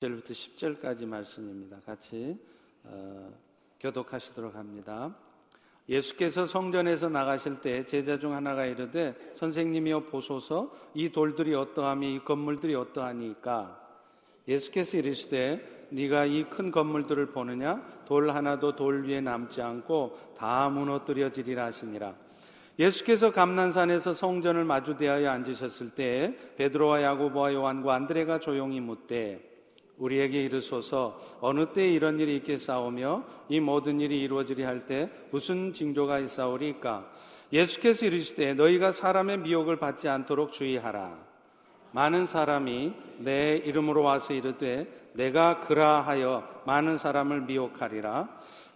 1절부터 0.00 0.30
10절까지 0.30 1.06
말씀입니다. 1.06 1.76
같이 1.84 2.38
어, 2.84 3.30
교독하시도록 3.80 4.54
합니다. 4.54 5.14
예수께서 5.88 6.46
성전에서 6.46 7.10
나가실 7.10 7.60
때 7.60 7.84
제자 7.84 8.18
중 8.18 8.34
하나가 8.34 8.64
이르되 8.64 9.14
선생님이여 9.34 10.04
보소서 10.04 10.74
이 10.94 11.10
돌들이 11.10 11.54
어떠하며 11.54 12.06
이 12.06 12.18
건물들이 12.20 12.74
어떠하니까 12.74 13.78
예수께서 14.48 14.96
이르시되 14.96 15.88
네가 15.90 16.24
이 16.26 16.44
큰 16.44 16.70
건물들을 16.70 17.26
보느냐 17.26 17.84
돌 18.06 18.30
하나도 18.30 18.76
돌 18.76 19.06
위에 19.06 19.20
남지 19.20 19.60
않고 19.60 20.34
다 20.36 20.68
무너뜨려지리라 20.70 21.66
하시니라 21.66 22.14
예수께서 22.78 23.32
감난산에서 23.32 24.14
성전을 24.14 24.64
마주대하여 24.64 25.28
앉으셨을 25.28 25.90
때 25.90 26.36
베드로와 26.56 27.02
야고보와 27.02 27.52
요한과 27.52 27.94
안드레가 27.94 28.38
조용히 28.38 28.80
묻되 28.80 29.49
우리에게 30.00 30.42
이르소서 30.42 31.20
어느 31.40 31.66
때 31.66 31.86
이런 31.86 32.18
일이 32.18 32.34
있겠사오며 32.36 33.24
이 33.48 33.60
모든 33.60 34.00
일이 34.00 34.20
이루어지리 34.22 34.64
할 34.64 34.86
때 34.86 35.10
무슨 35.30 35.72
징조가 35.72 36.18
있사오리까? 36.20 37.06
예수께서 37.52 38.06
이르시되 38.06 38.54
너희가 38.54 38.92
사람의 38.92 39.38
미혹을 39.38 39.76
받지 39.76 40.08
않도록 40.08 40.52
주의하라. 40.52 41.18
많은 41.92 42.24
사람이 42.26 42.92
내 43.18 43.56
이름으로 43.56 44.02
와서 44.02 44.32
이르되 44.32 44.86
내가 45.12 45.60
그라 45.60 46.00
하여 46.02 46.48
많은 46.64 46.96
사람을 46.96 47.42
미혹하리라. 47.42 48.28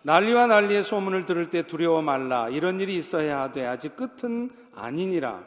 난리와 0.02 0.48
난리의 0.48 0.84
소문을 0.84 1.24
들을 1.24 1.48
때 1.48 1.62
두려워 1.62 2.02
말라. 2.02 2.48
이런 2.50 2.80
일이 2.80 2.96
있어야 2.96 3.40
하되 3.42 3.64
아직 3.64 3.96
끝은 3.96 4.50
아니니라 4.74 5.42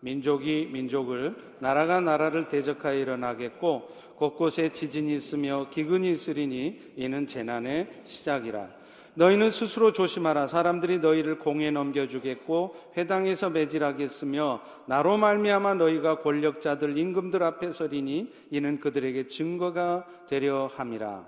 민족이 0.00 0.70
민족을 0.72 1.36
나라가 1.58 2.00
나라를 2.00 2.48
대적하여 2.48 2.98
일어나겠고 2.98 3.88
곳곳에 4.16 4.70
지진이 4.70 5.14
있으며 5.14 5.68
기근이 5.70 6.10
있으리니 6.10 6.92
이는 6.96 7.26
재난의 7.26 8.02
시작이라. 8.04 8.78
너희는 9.14 9.50
스스로 9.50 9.92
조심하라. 9.92 10.46
사람들이 10.46 11.00
너희를 11.00 11.40
공에 11.40 11.72
넘겨주겠고 11.72 12.76
회당에서 12.96 13.50
매질하겠으며 13.50 14.62
나로 14.86 15.16
말미암아 15.16 15.74
너희가 15.74 16.20
권력자들 16.20 16.96
임금들 16.96 17.42
앞에 17.42 17.72
서리니 17.72 18.32
이는 18.52 18.78
그들에게 18.78 19.26
증거가 19.26 20.06
되려 20.28 20.68
함이라. 20.68 21.26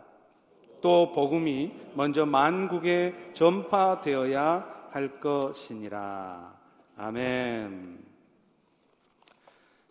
또 0.80 1.12
복음이 1.12 1.72
먼저 1.94 2.24
만국에 2.24 3.32
전파되어야 3.34 4.88
할 4.90 5.20
것이니라. 5.20 6.54
아멘. 6.96 8.09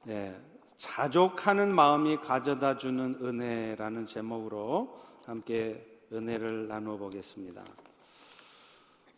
네, 0.09 0.35
자족하는 0.75 1.71
마음이 1.71 2.17
가져다 2.17 2.79
주는 2.79 3.19
은혜라는 3.21 4.07
제목으로 4.07 4.99
함께 5.23 5.85
은혜를 6.11 6.67
나누어 6.67 6.97
보겠습니다. 6.97 7.63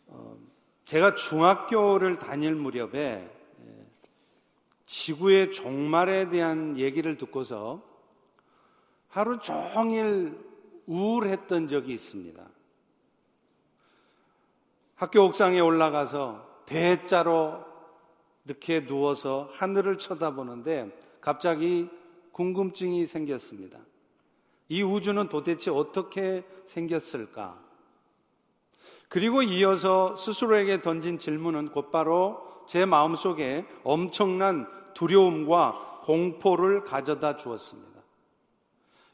어, 0.08 0.36
제가 0.84 1.14
중학교를 1.14 2.18
다닐 2.18 2.54
무렵에 2.54 3.26
예, 3.64 3.86
지구의 4.84 5.52
종말에 5.52 6.28
대한 6.28 6.76
얘기를 6.76 7.16
듣고서 7.16 7.82
하루 9.08 9.38
종일 9.40 10.38
우울했던 10.84 11.68
적이 11.68 11.94
있습니다. 11.94 12.46
학교 14.96 15.24
옥상에 15.24 15.58
올라가서 15.58 16.64
대자로 16.66 17.71
이렇게 18.44 18.84
누워서 18.84 19.48
하늘을 19.52 19.98
쳐다보는데 19.98 20.96
갑자기 21.20 21.88
궁금증이 22.32 23.06
생겼습니다. 23.06 23.78
이 24.68 24.82
우주는 24.82 25.28
도대체 25.28 25.70
어떻게 25.70 26.44
생겼을까? 26.66 27.60
그리고 29.08 29.42
이어서 29.42 30.16
스스로에게 30.16 30.80
던진 30.80 31.18
질문은 31.18 31.68
곧바로 31.68 32.64
제 32.66 32.86
마음속에 32.86 33.66
엄청난 33.84 34.66
두려움과 34.94 36.00
공포를 36.04 36.84
가져다 36.84 37.36
주었습니다. 37.36 38.00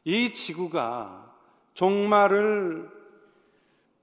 이 0.04 0.32
지구가 0.32 1.34
종말을 1.74 2.88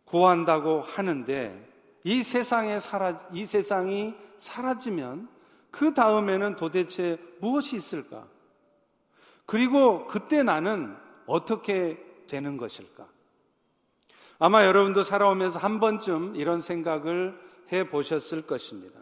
구한다고 0.03 0.81
하는데 0.81 1.75
이 2.06 2.22
세상에 2.22 2.80
사라, 2.80 3.20
이 3.34 3.46
세상이 3.46 4.14
사라지면 4.38 5.28
그 5.72 5.96
다음에는 5.96 6.56
도대체 6.56 7.18
무엇이 7.42 7.76
있을까? 7.76 8.28
그리고 9.48 10.06
그때 10.06 10.44
나는 10.44 10.96
어떻게 11.26 12.00
되는 12.28 12.58
것일까? 12.58 13.08
아마 14.38 14.66
여러분도 14.66 15.02
살아오면서 15.02 15.60
한 15.60 15.80
번쯤 15.80 16.36
이런 16.36 16.62
생각을 16.62 17.40
해 17.72 17.90
보셨을 17.90 18.44
것입니다. 18.44 19.00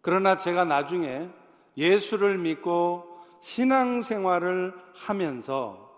그러나 0.00 0.36
제가 0.36 0.64
나중에 0.64 1.30
예수를 1.76 2.38
믿고 2.38 3.20
신앙생활을 3.40 4.74
하면서 4.94 5.96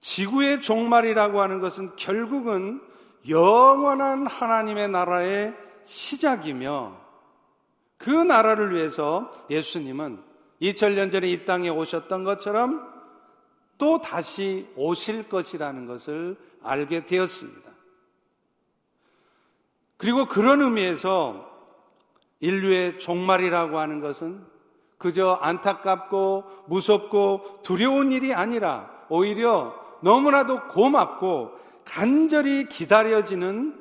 지구의 0.00 0.60
종말이라고 0.60 1.40
하는 1.40 1.60
것은 1.60 1.94
결국은 1.94 2.82
영원한 3.28 4.26
하나님의 4.26 4.88
나라의 4.88 5.54
시작이며 5.84 6.96
그 7.96 8.10
나라를 8.10 8.74
위해서 8.74 9.30
예수님은 9.50 10.22
2000년 10.60 11.10
전에 11.10 11.28
이 11.30 11.44
땅에 11.44 11.68
오셨던 11.68 12.24
것처럼 12.24 12.92
또 13.78 14.00
다시 14.00 14.68
오실 14.76 15.28
것이라는 15.28 15.86
것을 15.86 16.36
알게 16.62 17.06
되었습니다. 17.06 17.70
그리고 19.96 20.26
그런 20.26 20.60
의미에서 20.62 21.50
인류의 22.40 22.98
종말이라고 22.98 23.78
하는 23.78 24.00
것은 24.00 24.44
그저 24.98 25.38
안타깝고 25.40 26.44
무섭고 26.66 27.60
두려운 27.62 28.12
일이 28.12 28.34
아니라 28.34 28.90
오히려 29.08 29.74
너무나도 30.02 30.68
고맙고 30.68 31.52
간절히 31.84 32.68
기다려지는 32.68 33.78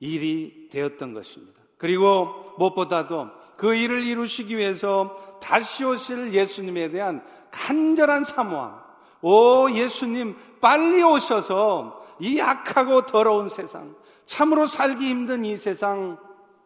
일이 0.00 0.68
되었던 0.70 1.14
것입니다. 1.14 1.60
그리고 1.78 2.54
무엇보다도 2.58 3.30
그 3.56 3.74
일을 3.74 4.04
이루시기 4.04 4.56
위해서 4.56 5.38
다시 5.40 5.84
오실 5.84 6.32
예수님에 6.32 6.90
대한 6.90 7.24
간절한 7.50 8.24
사모함. 8.24 8.80
오, 9.22 9.70
예수님, 9.70 10.36
빨리 10.60 11.02
오셔서 11.02 12.06
이 12.20 12.40
악하고 12.40 13.06
더러운 13.06 13.48
세상, 13.48 13.94
참으로 14.24 14.66
살기 14.66 15.08
힘든 15.08 15.44
이 15.44 15.56
세상 15.56 16.18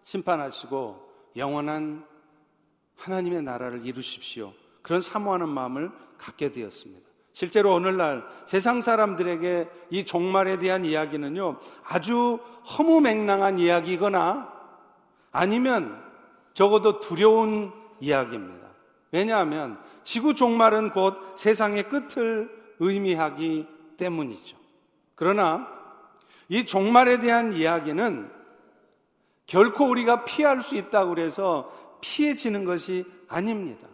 심판하시고 0.04 1.10
영원한 1.37 2.04
하나님의 2.97 3.42
나라를 3.42 3.87
이루십시오. 3.87 4.53
그런 4.82 5.00
사모하는 5.00 5.48
마음을 5.48 5.91
갖게 6.19 6.50
되었습니다. 6.53 7.09
실제로 7.32 7.74
오늘날 7.74 8.24
세상 8.44 8.80
사람들에게 8.80 9.70
이 9.91 10.04
종말에 10.04 10.58
대한 10.58 10.84
이야기는요, 10.84 11.58
아주 11.84 12.38
허무맹랑한 12.76 13.58
이야기거나 13.58 14.52
아니면 15.32 16.02
적어도 16.54 17.00
두려운 17.00 17.72
이야기입니다. 18.00 18.68
왜냐하면 19.12 19.78
지구 20.04 20.34
종말은 20.34 20.91
곧 20.91 21.16
세상의 21.36 21.88
끝을 21.88 22.50
의미하기 22.78 23.66
때문이죠. 23.97 24.56
그러나 25.14 25.68
이 26.48 26.64
종말에 26.64 27.18
대한 27.18 27.52
이야기는 27.52 28.30
결코 29.47 29.86
우리가 29.86 30.24
피할 30.24 30.62
수 30.62 30.74
있다고 30.76 31.14
그래서 31.14 31.70
피해지는 32.00 32.64
것이 32.64 33.04
아닙니다. 33.28 33.86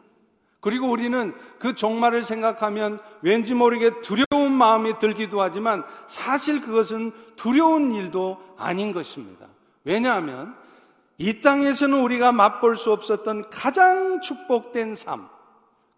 그리고 0.61 0.91
우리는 0.91 1.35
그 1.59 1.75
종말을 1.75 2.23
생각하면 2.23 2.99
왠지 3.23 3.55
모르게 3.55 4.01
두려운 4.01 4.53
마음이 4.53 4.99
들기도 4.99 5.41
하지만 5.41 5.85
사실 6.07 6.61
그것은 6.61 7.13
두려운 7.37 7.93
일도 7.93 8.39
아닌 8.57 8.93
것입니다. 8.93 9.47
왜냐하면 9.85 10.57
이 11.19 11.41
땅에서는 11.41 11.99
우리가 12.03 12.33
맛볼 12.33 12.77
수 12.77 12.93
없었던 12.93 13.51
가장 13.51 14.21
축복된 14.21 14.95
삶, 14.95 15.29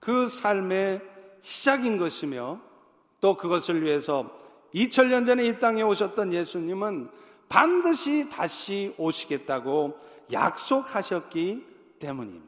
그 0.00 0.26
삶의 0.26 1.00
시작인 1.40 1.98
것이며 1.98 2.60
또 3.20 3.36
그것을 3.36 3.82
위해서 3.82 4.30
2000년 4.74 5.26
전에 5.26 5.46
이 5.46 5.58
땅에 5.58 5.82
오셨던 5.82 6.32
예수님은 6.32 7.10
반드시 7.48 8.28
다시 8.28 8.94
오시겠다고 8.98 9.98
약속하셨기 10.30 11.66
때문입니다. 11.98 12.47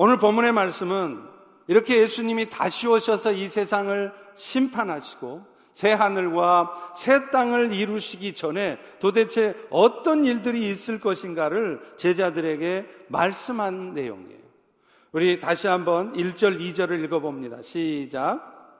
오늘 0.00 0.16
본문의 0.16 0.52
말씀은 0.52 1.24
이렇게 1.66 1.98
예수님이 1.98 2.48
다시 2.48 2.86
오셔서 2.86 3.32
이 3.32 3.48
세상을 3.48 4.12
심판하시고 4.36 5.44
새 5.72 5.90
하늘과 5.90 6.92
새 6.96 7.30
땅을 7.30 7.74
이루시기 7.74 8.36
전에 8.36 8.78
도대체 9.00 9.56
어떤 9.70 10.24
일들이 10.24 10.70
있을 10.70 11.00
것인가를 11.00 11.80
제자들에게 11.96 12.86
말씀한 13.08 13.94
내용이에요. 13.94 14.38
우리 15.10 15.40
다시 15.40 15.66
한번 15.66 16.12
1절, 16.12 16.60
2절을 16.60 17.02
읽어봅니다. 17.02 17.60
시작. 17.62 18.76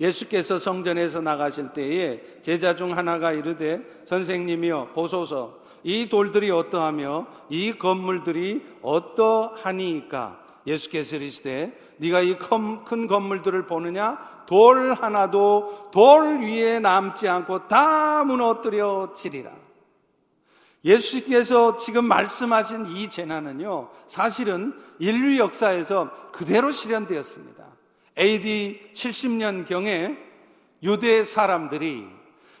예수께서 0.00 0.56
성전에서 0.56 1.20
나가실 1.20 1.74
때에 1.74 2.22
제자 2.40 2.74
중 2.74 2.96
하나가 2.96 3.32
이르되 3.32 3.82
선생님이여 4.06 4.92
보소서 4.94 5.59
이 5.82 6.08
돌들이 6.08 6.50
어떠하며 6.50 7.26
이 7.48 7.72
건물들이 7.72 8.64
어떠하니까? 8.82 10.38
예수께서 10.66 11.16
이르시되 11.16 11.78
네가 11.96 12.20
이 12.20 12.36
큰 12.36 13.06
건물들을 13.06 13.66
보느냐? 13.66 14.18
돌 14.46 14.94
하나도 14.94 15.90
돌 15.92 16.40
위에 16.40 16.80
남지 16.80 17.28
않고 17.28 17.68
다 17.68 18.24
무너뜨려 18.24 19.12
지리라. 19.14 19.52
예수께서 20.84 21.76
지금 21.76 22.06
말씀하신 22.06 22.86
이 22.96 23.08
재난은요, 23.08 23.90
사실은 24.06 24.74
인류 24.98 25.38
역사에서 25.38 26.10
그대로 26.32 26.70
실현되었습니다. 26.72 27.64
AD 28.18 28.90
70년경에 28.94 30.16
유대 30.82 31.22
사람들이 31.22 32.06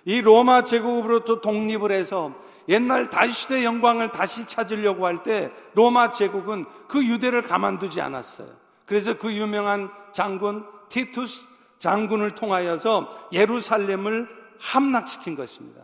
이 0.04 0.20
로마 0.20 0.62
제국으로부터 0.64 1.40
독립을 1.40 1.92
해서 1.92 2.34
옛날 2.70 3.10
다시대 3.10 3.64
영광을 3.64 4.12
다시 4.12 4.46
찾으려고 4.46 5.04
할 5.04 5.22
때 5.22 5.50
로마 5.74 6.12
제국은 6.12 6.64
그 6.88 7.04
유대를 7.04 7.42
가만두지 7.42 8.00
않았어요. 8.00 8.48
그래서 8.86 9.18
그 9.18 9.32
유명한 9.34 9.90
장군 10.12 10.64
티투스 10.88 11.46
장군을 11.78 12.34
통하여서 12.34 13.28
예루살렘을 13.32 14.28
함락시킨 14.58 15.34
것입니다. 15.34 15.82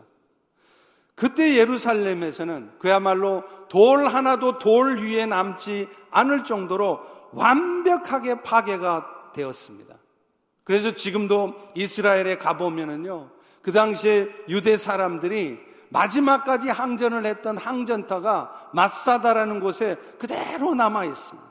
그때 1.15 1.57
예루살렘에서는 1.57 2.71
그야말로 2.79 3.43
돌 3.69 4.05
하나도 4.05 4.59
돌 4.59 4.99
위에 4.99 5.25
남지 5.25 5.89
않을 6.11 6.43
정도로 6.43 7.01
완벽하게 7.31 8.41
파괴가 8.43 9.31
되었습니다. 9.33 9.95
그래서 10.63 10.91
지금도 10.91 11.55
이스라엘에 11.75 12.37
가보면은요, 12.37 13.29
그 13.61 13.71
당시에 13.71 14.29
유대 14.47 14.77
사람들이 14.77 15.59
마지막까지 15.89 16.69
항전을 16.69 17.25
했던 17.25 17.57
항전터가 17.57 18.69
마사다라는 18.73 19.59
곳에 19.59 19.95
그대로 20.19 20.75
남아 20.75 21.05
있습니다. 21.05 21.47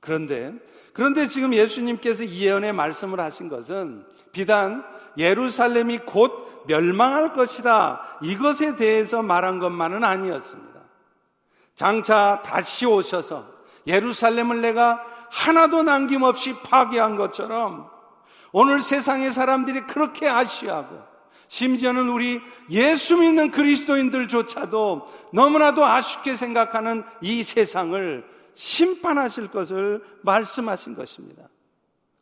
그런데, 0.00 0.54
그런데 0.92 1.28
지금 1.28 1.52
예수님께서 1.52 2.24
이 2.24 2.46
예언의 2.46 2.72
말씀을 2.72 3.20
하신 3.20 3.48
것은 3.48 4.06
비단 4.32 4.84
예루살렘이 5.16 5.98
곧 6.00 6.64
멸망할 6.66 7.32
것이다. 7.32 8.18
이것에 8.22 8.76
대해서 8.76 9.22
말한 9.22 9.58
것만은 9.58 10.04
아니었습니다. 10.04 10.80
장차 11.74 12.42
다시 12.44 12.86
오셔서 12.86 13.46
예루살렘을 13.86 14.60
내가 14.60 15.02
하나도 15.30 15.82
남김없이 15.82 16.54
파괴한 16.62 17.16
것처럼 17.16 17.88
오늘 18.52 18.80
세상의 18.80 19.32
사람들이 19.32 19.82
그렇게 19.82 20.28
아쉬워하고 20.28 21.02
심지어는 21.48 22.08
우리 22.08 22.40
예수 22.70 23.16
믿는 23.16 23.50
그리스도인들조차도 23.50 25.06
너무나도 25.32 25.84
아쉽게 25.84 26.34
생각하는 26.34 27.02
이 27.20 27.42
세상을 27.42 28.24
심판하실 28.54 29.48
것을 29.50 30.02
말씀하신 30.22 30.94
것입니다. 30.94 31.48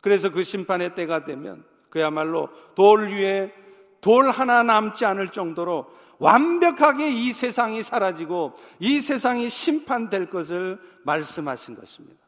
그래서 0.01 0.31
그 0.31 0.43
심판의 0.43 0.95
때가 0.95 1.25
되면 1.25 1.65
그야말로 1.91 2.49
돌 2.75 3.09
위에 3.13 3.53
돌 4.01 4.31
하나 4.31 4.63
남지 4.63 5.05
않을 5.05 5.33
정도로 5.33 5.87
완벽하게 6.19 7.11
이 7.11 7.33
세상이 7.33 7.83
사라지고 7.83 8.55
이 8.79 9.01
세상이 9.01 9.49
심판될 9.49 10.31
것을 10.31 10.79
말씀하신 11.03 11.75
것입니다. 11.75 12.21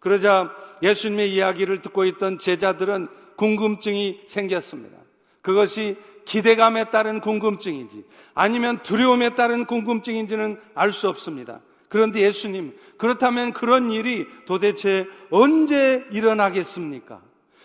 그러자 0.00 0.54
예수님의 0.82 1.32
이야기를 1.34 1.82
듣고 1.82 2.04
있던 2.04 2.38
제자들은 2.38 3.08
궁금증이 3.36 4.22
생겼습니다. 4.26 5.03
그것이 5.44 5.96
기대감에 6.24 6.84
따른 6.84 7.20
궁금증인지 7.20 8.04
아니면 8.34 8.82
두려움에 8.82 9.34
따른 9.34 9.66
궁금증인지는 9.66 10.58
알 10.74 10.90
수 10.90 11.08
없습니다. 11.08 11.60
그런데 11.88 12.22
예수님, 12.22 12.74
그렇다면 12.96 13.52
그런 13.52 13.92
일이 13.92 14.26
도대체 14.46 15.06
언제 15.30 16.04
일어나겠습니까? 16.10 17.20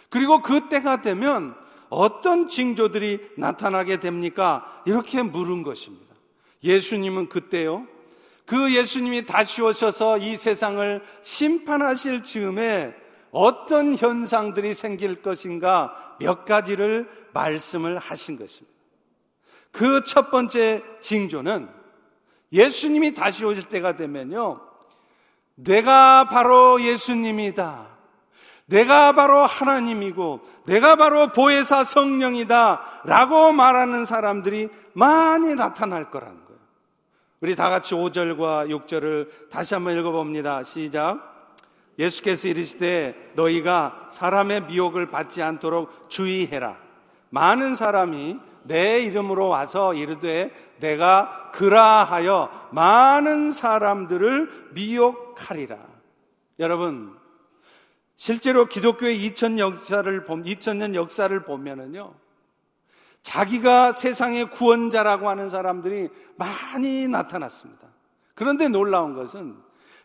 그리고 0.09 0.41
그 0.41 0.67
때가 0.67 1.01
되면 1.01 1.55
어떤 1.89 2.49
징조들이 2.49 3.31
나타나게 3.37 4.01
됩니까? 4.01 4.83
이렇게 4.85 5.23
물은 5.23 5.63
것입니다. 5.63 6.13
예수님은 6.63 7.29
그때요. 7.29 7.87
그 8.45 8.75
예수님이 8.75 9.25
다시 9.25 9.61
오셔서 9.61 10.17
이 10.17 10.35
세상을 10.35 11.01
심판하실 11.21 12.23
즈음에 12.23 12.93
어떤 13.31 13.95
현상들이 13.95 14.73
생길 14.73 15.21
것인가 15.21 16.15
몇 16.19 16.45
가지를 16.45 17.09
말씀을 17.33 17.97
하신 17.97 18.37
것입니다. 18.37 18.77
그 19.71 20.03
첫 20.03 20.31
번째 20.31 20.83
징조는 20.99 21.69
예수님이 22.51 23.13
다시 23.13 23.45
오실 23.45 23.65
때가 23.65 23.95
되면요. 23.95 24.61
내가 25.55 26.25
바로 26.25 26.81
예수님이다. 26.81 27.87
내가 28.65 29.13
바로 29.13 29.45
하나님이고 29.45 30.41
내가 30.65 30.95
바로 30.95 31.27
보혜사 31.31 31.83
성령이다 31.83 33.01
라고 33.05 33.51
말하는 33.51 34.05
사람들이 34.05 34.69
많이 34.93 35.55
나타날 35.55 36.11
거라는 36.11 36.45
거예요. 36.45 36.59
우리 37.41 37.55
다 37.55 37.69
같이 37.69 37.95
5절과 37.95 38.69
6절을 38.69 39.49
다시 39.49 39.73
한번 39.73 39.97
읽어봅니다. 39.97 40.63
시작. 40.63 41.38
예수께서 41.99 42.47
이르시되 42.47 43.33
너희가 43.35 44.09
사람의 44.11 44.63
미혹을 44.63 45.09
받지 45.09 45.43
않도록 45.43 46.09
주의해라. 46.09 46.77
많은 47.29 47.75
사람이 47.75 48.39
내 48.63 48.99
이름으로 49.01 49.49
와서 49.49 49.93
이르되 49.93 50.51
내가 50.79 51.51
그라하여 51.53 52.69
많은 52.71 53.51
사람들을 53.51 54.69
미혹하리라. 54.73 55.77
여러분, 56.59 57.17
실제로 58.15 58.65
기독교의 58.65 59.17
2000 59.23 59.59
역사를 59.59 60.25
2000년 60.25 60.95
역사를 60.95 61.43
보면은요. 61.43 62.13
자기가 63.21 63.93
세상의 63.93 64.51
구원자라고 64.51 65.29
하는 65.29 65.49
사람들이 65.49 66.09
많이 66.37 67.07
나타났습니다. 67.07 67.87
그런데 68.35 68.69
놀라운 68.69 69.13
것은 69.15 69.57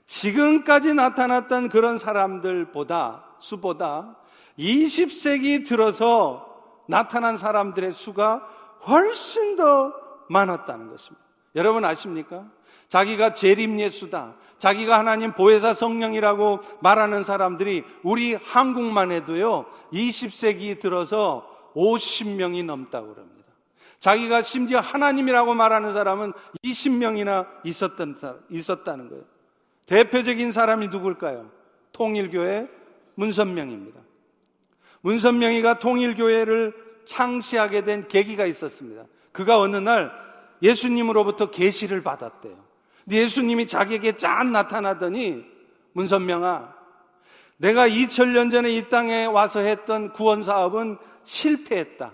지금까지 0.06 0.94
나타났던 0.94 1.68
그런 1.68 1.98
사람들보다 1.98 3.24
수보다 3.38 4.16
20세기 4.58 5.66
들어서 5.66 6.54
나타난 6.88 7.36
사람들의 7.36 7.92
수가 7.92 8.46
훨씬 8.86 9.56
더 9.56 9.92
많았다는 10.28 10.90
것입니다. 10.90 11.24
여러분 11.54 11.84
아십니까? 11.84 12.44
자기가 12.88 13.32
재림 13.32 13.80
예수다. 13.80 14.34
자기가 14.58 14.98
하나님 14.98 15.32
보혜사 15.32 15.74
성령이라고 15.74 16.60
말하는 16.80 17.22
사람들이 17.22 17.84
우리 18.02 18.34
한국만 18.34 19.10
해도요, 19.10 19.66
20세기 19.92 20.80
들어서 20.80 21.48
50명이 21.74 22.64
넘다고 22.64 23.14
그럽니다. 23.14 23.34
자기가 23.98 24.42
심지어 24.42 24.80
하나님이라고 24.80 25.54
말하는 25.54 25.92
사람은 25.92 26.32
20명이나 26.62 27.46
있었던, 27.64 28.16
있었다는 28.50 29.08
거예요. 29.08 29.33
대표적인 29.86 30.50
사람이 30.50 30.88
누굴까요? 30.88 31.50
통일교회 31.92 32.68
문선명입니다. 33.14 34.00
문선명이가 35.02 35.78
통일교회를 35.78 36.72
창시하게 37.04 37.84
된 37.84 38.08
계기가 38.08 38.46
있었습니다. 38.46 39.04
그가 39.32 39.60
어느 39.60 39.76
날 39.76 40.10
예수님으로부터 40.62 41.50
계시를 41.50 42.02
받았대요. 42.02 42.56
예수님이 43.10 43.66
자기에게 43.66 44.16
짠 44.16 44.52
나타나더니 44.52 45.44
문선명아, 45.92 46.74
내가 47.58 47.88
2000년 47.88 48.50
전에 48.50 48.72
이 48.72 48.88
땅에 48.88 49.26
와서 49.26 49.60
했던 49.60 50.12
구원 50.12 50.42
사업은 50.42 50.96
실패했다. 51.22 52.12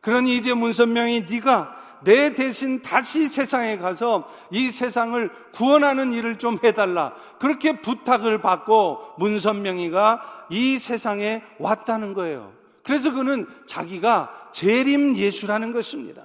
그러니 0.00 0.36
이제 0.36 0.52
문선명이 0.52 1.26
네가 1.30 1.83
내 2.04 2.34
대신 2.34 2.82
다시 2.82 3.28
세상에 3.28 3.78
가서 3.78 4.28
이 4.50 4.70
세상을 4.70 5.30
구원하는 5.52 6.12
일을 6.12 6.36
좀 6.36 6.58
해달라. 6.62 7.14
그렇게 7.38 7.80
부탁을 7.80 8.40
받고 8.40 9.14
문선명이가 9.18 10.46
이 10.50 10.78
세상에 10.78 11.42
왔다는 11.58 12.14
거예요. 12.14 12.52
그래서 12.82 13.12
그는 13.12 13.46
자기가 13.66 14.50
재림 14.52 15.16
예수라는 15.16 15.72
것입니다. 15.72 16.24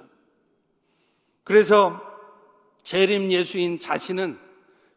그래서 1.44 2.00
재림 2.82 3.32
예수인 3.32 3.78
자신은 3.78 4.38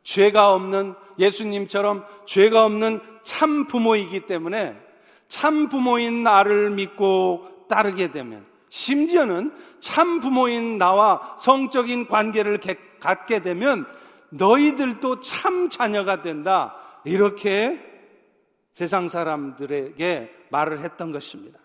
죄가 0.03 0.53
없는 0.53 0.95
예수님처럼 1.17 2.05
죄가 2.25 2.65
없는 2.65 2.99
참 3.23 3.67
부모이기 3.67 4.27
때문에 4.27 4.77
참 5.29 5.69
부모인 5.69 6.23
나를 6.23 6.71
믿고 6.71 7.47
따르게 7.69 8.11
되면 8.11 8.45
심지어는 8.73 9.53
참 9.79 10.19
부모인 10.19 10.79
나와 10.79 11.35
성적인 11.37 12.07
관계를 12.07 12.59
갖게 12.99 13.39
되면 13.39 13.85
너희들도 14.31 15.19
참 15.19 15.69
자녀가 15.69 16.23
된다. 16.23 16.75
이렇게 17.05 17.79
세상 18.71 19.07
사람들에게 19.07 20.33
말을 20.49 20.79
했던 20.79 21.11
것입니다. 21.11 21.59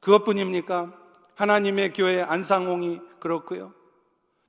그것뿐입니까? 0.00 0.92
하나님의 1.36 1.94
교회 1.94 2.20
안상홍이 2.20 3.00
그렇고요. 3.18 3.72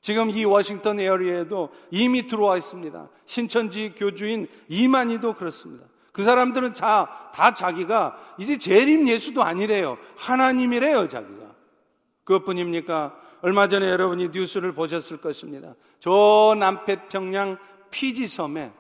지금 0.02 0.30
이 0.30 0.44
워싱턴 0.44 1.00
에어리에도 1.00 1.70
이미 1.90 2.28
들어와 2.28 2.58
있습니다. 2.58 3.08
신천지 3.26 3.94
교주인 3.96 4.50
이만희도 4.68 5.36
그렇습니다. 5.36 5.86
그 6.12 6.26
사람들은 6.26 6.74
자, 6.74 7.30
다 7.34 7.54
자기가 7.54 8.18
이제 8.38 8.58
재림 8.58 9.08
예수도 9.08 9.42
아니래요. 9.42 9.98
하나님이래요, 10.18 11.08
자기가. 11.08 11.47
그것뿐입니까? 12.28 13.16
얼마 13.42 13.70
전에 13.70 13.90
여러분이 13.90 14.30
뉴스를 14.30 14.74
보셨을 14.74 15.18
것입니다. 15.18 15.76
저 16.00 16.56
남태평양 16.60 17.58
피지섬에 17.90 18.72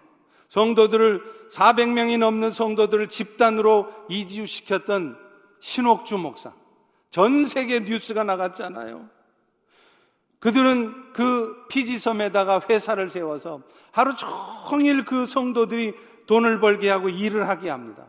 성도들을 0.49 1.47
400명이 1.49 2.19
넘는 2.19 2.51
성도들을 2.51 3.07
집단으로 3.07 3.87
이주시켰던 4.09 5.17
신옥주 5.59 6.17
목사. 6.17 6.53
전 7.09 7.45
세계 7.45 7.79
뉴스가 7.79 8.23
나갔잖아요. 8.23 9.09
그들은 10.39 11.13
그 11.13 11.65
피지섬에다가 11.69 12.61
회사를 12.69 13.09
세워서 13.09 13.61
하루 13.91 14.13
종일 14.15 15.05
그 15.05 15.25
성도들이 15.25 15.95
돈을 16.27 16.59
벌게 16.59 16.89
하고 16.89 17.09
일을 17.09 17.47
하게 17.47 17.69
합니다. 17.69 18.05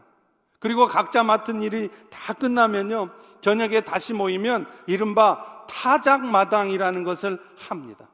그리고 0.59 0.87
각자 0.87 1.23
맡은 1.23 1.63
일이 1.63 1.89
다 2.11 2.33
끝나면요. 2.33 3.11
저녁에 3.41 3.81
다시 3.83 4.13
모이면 4.13 4.67
이른바 4.87 5.65
타작마당이라는 5.69 7.05
것을 7.05 7.39
합니다. 7.57 8.09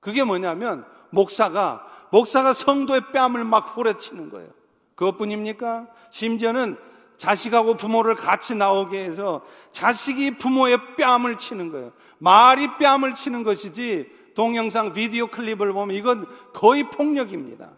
그게 0.00 0.24
뭐냐면 0.24 0.84
목사가 1.10 1.86
목사가 2.10 2.52
성도의 2.52 3.12
뺨을 3.12 3.44
막 3.44 3.76
후려치는 3.76 4.30
거예요. 4.30 4.50
그것뿐입니까? 4.94 5.86
심지어는 6.10 6.76
자식하고 7.16 7.76
부모를 7.76 8.14
같이 8.14 8.54
나오게 8.54 9.04
해서 9.04 9.44
자식이 9.72 10.36
부모의 10.38 10.96
뺨을 10.96 11.38
치는 11.38 11.70
거예요. 11.70 11.92
말이 12.18 12.76
뺨을 12.78 13.14
치는 13.14 13.42
것이지 13.44 14.10
동영상 14.34 14.92
비디오 14.92 15.28
클립을 15.28 15.72
보면 15.72 15.96
이건 15.96 16.26
거의 16.52 16.90
폭력입니다. 16.90 17.70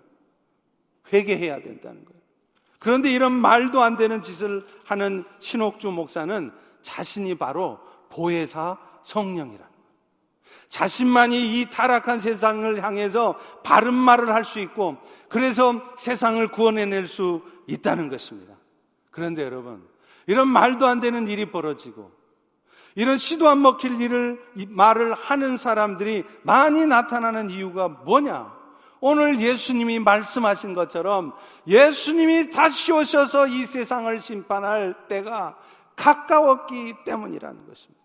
회개해야 1.12 1.60
된다는 1.60 2.04
거예요. 2.04 2.15
그런데 2.86 3.10
이런 3.10 3.32
말도 3.32 3.82
안 3.82 3.96
되는 3.96 4.22
짓을 4.22 4.62
하는 4.84 5.24
신옥주 5.40 5.90
목사는 5.90 6.52
자신이 6.82 7.34
바로 7.34 7.80
보혜사 8.10 8.78
성령이라는 9.02 9.58
거예요. 9.58 9.86
자신만이 10.68 11.58
이 11.58 11.66
타락한 11.68 12.20
세상을 12.20 12.80
향해서 12.80 13.40
바른 13.64 13.92
말을 13.92 14.32
할 14.32 14.44
수 14.44 14.60
있고 14.60 14.98
그래서 15.28 15.82
세상을 15.98 16.46
구원해낼 16.52 17.08
수 17.08 17.42
있다는 17.66 18.08
것입니다. 18.08 18.54
그런데 19.10 19.42
여러분, 19.42 19.84
이런 20.28 20.46
말도 20.46 20.86
안 20.86 21.00
되는 21.00 21.26
일이 21.26 21.50
벌어지고 21.50 22.12
이런 22.94 23.18
시도 23.18 23.48
안 23.48 23.62
먹힐 23.62 24.00
일을 24.00 24.40
말을 24.68 25.12
하는 25.12 25.56
사람들이 25.56 26.22
많이 26.44 26.86
나타나는 26.86 27.50
이유가 27.50 27.88
뭐냐? 27.88 28.55
오늘 29.08 29.40
예수님이 29.40 30.00
말씀하신 30.00 30.74
것처럼 30.74 31.32
예수님이 31.68 32.50
다시 32.50 32.90
오셔서 32.90 33.46
이 33.46 33.64
세상을 33.64 34.18
심판할 34.18 35.06
때가 35.06 35.56
가까웠기 35.94 37.04
때문이라는 37.04 37.68
것입니다. 37.68 38.02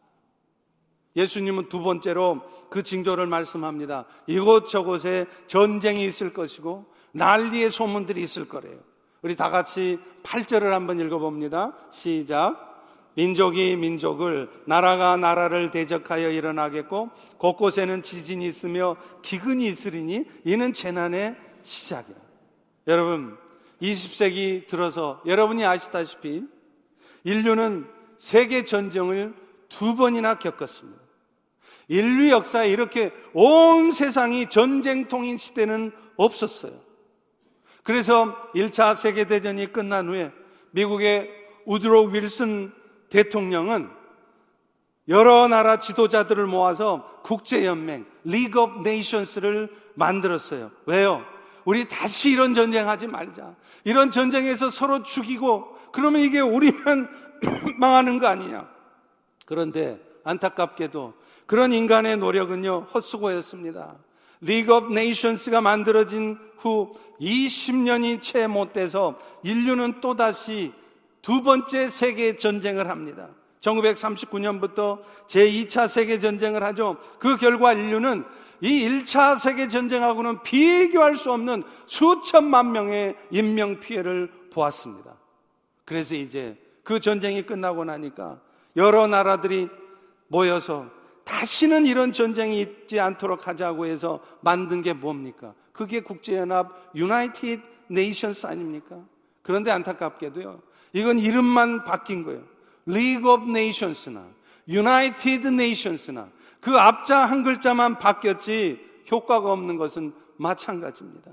예수님은 1.15 1.69
두 1.69 1.81
번째로 1.81 2.41
그 2.69 2.83
징조를 2.83 3.25
말씀합니다. 3.25 4.05
이곳저곳에 4.27 5.25
전쟁이 5.47 6.05
있을 6.05 6.33
것이고 6.33 6.85
난리의 7.13 7.71
소문들이 7.71 8.21
있을 8.21 8.47
거래요. 8.47 8.77
우리 9.23 9.35
다 9.35 9.49
같이 9.49 9.97
8절을 10.21 10.69
한번 10.69 10.99
읽어봅니다. 10.99 11.73
시작. 11.89 12.70
민족이 13.15 13.75
민족을, 13.75 14.49
나라가 14.65 15.17
나라를 15.17 15.71
대적하여 15.71 16.29
일어나겠고, 16.29 17.09
곳곳에는 17.37 18.03
지진이 18.03 18.45
있으며 18.45 18.95
기근이 19.21 19.65
있으리니, 19.65 20.25
이는 20.45 20.73
재난의 20.73 21.35
시작이라. 21.63 22.17
여러분, 22.87 23.37
20세기 23.81 24.67
들어서 24.67 25.21
여러분이 25.25 25.65
아시다시피 25.65 26.43
인류는 27.23 27.87
세계 28.17 28.63
전쟁을 28.63 29.33
두 29.67 29.95
번이나 29.95 30.37
겪었습니다. 30.39 31.01
인류 31.87 32.29
역사에 32.29 32.69
이렇게 32.69 33.11
온 33.33 33.91
세상이 33.91 34.49
전쟁통인 34.49 35.37
시대는 35.37 35.91
없었어요. 36.15 36.79
그래서 37.83 38.35
1차 38.53 38.95
세계대전이 38.95 39.73
끝난 39.73 40.07
후에 40.07 40.31
미국의 40.71 41.29
우드로 41.65 42.03
윌슨 42.03 42.71
대통령은 43.11 43.89
여러 45.07 45.47
나라 45.47 45.77
지도자들을 45.77 46.47
모아서 46.47 47.21
국제연맹, 47.23 48.05
League 48.23 48.61
of 48.61 48.79
Nations를 48.81 49.69
만들었어요. 49.93 50.71
왜요? 50.85 51.23
우리 51.65 51.87
다시 51.87 52.31
이런 52.31 52.53
전쟁하지 52.53 53.07
말자. 53.07 53.55
이런 53.83 54.09
전쟁에서 54.09 54.69
서로 54.69 55.03
죽이고 55.03 55.77
그러면 55.91 56.21
이게 56.21 56.39
우리만 56.39 57.09
망하는 57.77 58.19
거 58.19 58.27
아니냐. 58.27 58.67
그런데 59.45 59.99
안타깝게도 60.23 61.13
그런 61.45 61.73
인간의 61.73 62.17
노력은요, 62.17 62.87
헛수고였습니다. 62.93 63.95
League 64.39 64.73
of 64.73 64.93
Nations가 64.93 65.61
만들어진 65.61 66.39
후 66.57 66.93
20년이 67.19 68.21
채 68.21 68.47
못 68.47 68.73
돼서 68.73 69.19
인류는 69.43 69.99
또다시 69.99 70.71
두 71.21 71.43
번째 71.43 71.89
세계 71.89 72.35
전쟁을 72.35 72.89
합니다. 72.89 73.29
1939년부터 73.61 75.01
제2차 75.27 75.87
세계 75.87 76.19
전쟁을 76.19 76.63
하죠. 76.63 76.97
그 77.19 77.37
결과 77.37 77.73
인류는 77.73 78.23
이 78.61 78.87
1차 78.87 79.39
세계 79.39 79.67
전쟁하고는 79.67 80.43
비교할 80.43 81.15
수 81.15 81.31
없는 81.31 81.63
수천만 81.85 82.71
명의 82.71 83.15
인명 83.29 83.79
피해를 83.79 84.31
보았습니다. 84.51 85.15
그래서 85.85 86.15
이제 86.15 86.57
그 86.83 86.99
전쟁이 86.99 87.45
끝나고 87.45 87.85
나니까 87.85 88.39
여러 88.75 89.07
나라들이 89.07 89.69
모여서 90.27 90.89
다시는 91.23 91.85
이런 91.85 92.11
전쟁이 92.11 92.61
있지 92.61 92.99
않도록 92.99 93.47
하자고 93.47 93.85
해서 93.85 94.19
만든 94.41 94.81
게 94.81 94.93
뭡니까? 94.93 95.53
그게 95.71 96.01
국제연합 96.01 96.91
유나이티드 96.95 97.61
네이션스 97.87 98.47
아닙니까? 98.47 99.03
그런데 99.41 99.71
안타깝게도요. 99.71 100.61
이건 100.93 101.19
이름만 101.19 101.83
바뀐 101.83 102.23
거예요. 102.23 102.43
League 102.87 103.29
of 103.29 103.49
Nations나 103.49 104.25
United 104.67 105.47
Nations나 105.47 106.29
그 106.59 106.77
앞자 106.77 107.25
한 107.25 107.43
글자만 107.43 107.99
바뀌었지 107.99 108.79
효과가 109.11 109.51
없는 109.51 109.77
것은 109.77 110.13
마찬가지입니다. 110.37 111.31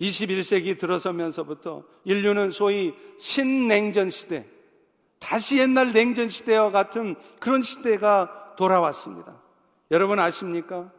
21세기 0.00 0.78
들어서면서부터 0.78 1.82
인류는 2.04 2.50
소위 2.50 2.94
신냉전 3.18 4.10
시대, 4.10 4.46
다시 5.18 5.58
옛날 5.58 5.92
냉전 5.92 6.28
시대와 6.28 6.70
같은 6.70 7.16
그런 7.40 7.62
시대가 7.62 8.54
돌아왔습니다. 8.56 9.36
여러분 9.90 10.18
아십니까? 10.18 10.90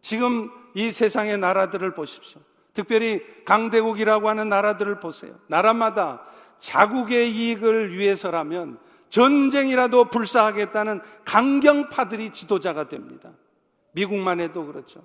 지금 0.00 0.50
이 0.74 0.90
세상의 0.90 1.38
나라들을 1.38 1.94
보십시오. 1.94 2.40
특별히 2.72 3.22
강대국이라고 3.44 4.28
하는 4.28 4.48
나라들을 4.48 5.00
보세요. 5.00 5.34
나라마다 5.48 6.24
자국의 6.58 7.30
이익을 7.30 7.96
위해서라면 7.96 8.78
전쟁이라도 9.08 10.06
불사하겠다는 10.06 11.00
강경파들이 11.24 12.30
지도자가 12.30 12.88
됩니다. 12.88 13.30
미국만 13.92 14.40
해도 14.40 14.66
그렇죠. 14.66 15.02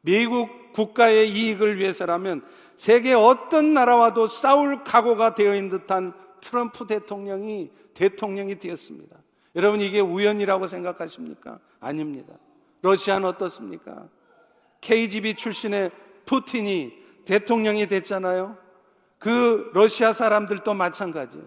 미국 0.00 0.72
국가의 0.72 1.30
이익을 1.30 1.78
위해서라면 1.78 2.44
세계 2.76 3.14
어떤 3.14 3.74
나라와도 3.74 4.26
싸울 4.26 4.84
각오가 4.84 5.34
되어 5.34 5.54
있는 5.54 5.70
듯한 5.70 6.12
트럼프 6.40 6.86
대통령이 6.86 7.70
대통령이 7.94 8.58
되었습니다. 8.58 9.16
여러분 9.56 9.80
이게 9.80 10.00
우연이라고 10.00 10.66
생각하십니까? 10.66 11.58
아닙니다. 11.80 12.34
러시아는 12.82 13.26
어떻습니까? 13.26 14.06
KGB 14.80 15.34
출신의 15.34 15.90
푸틴이 16.26 16.92
대통령이 17.24 17.86
됐잖아요. 17.86 18.56
그 19.18 19.70
러시아 19.72 20.12
사람들도 20.12 20.74
마찬가지예요. 20.74 21.44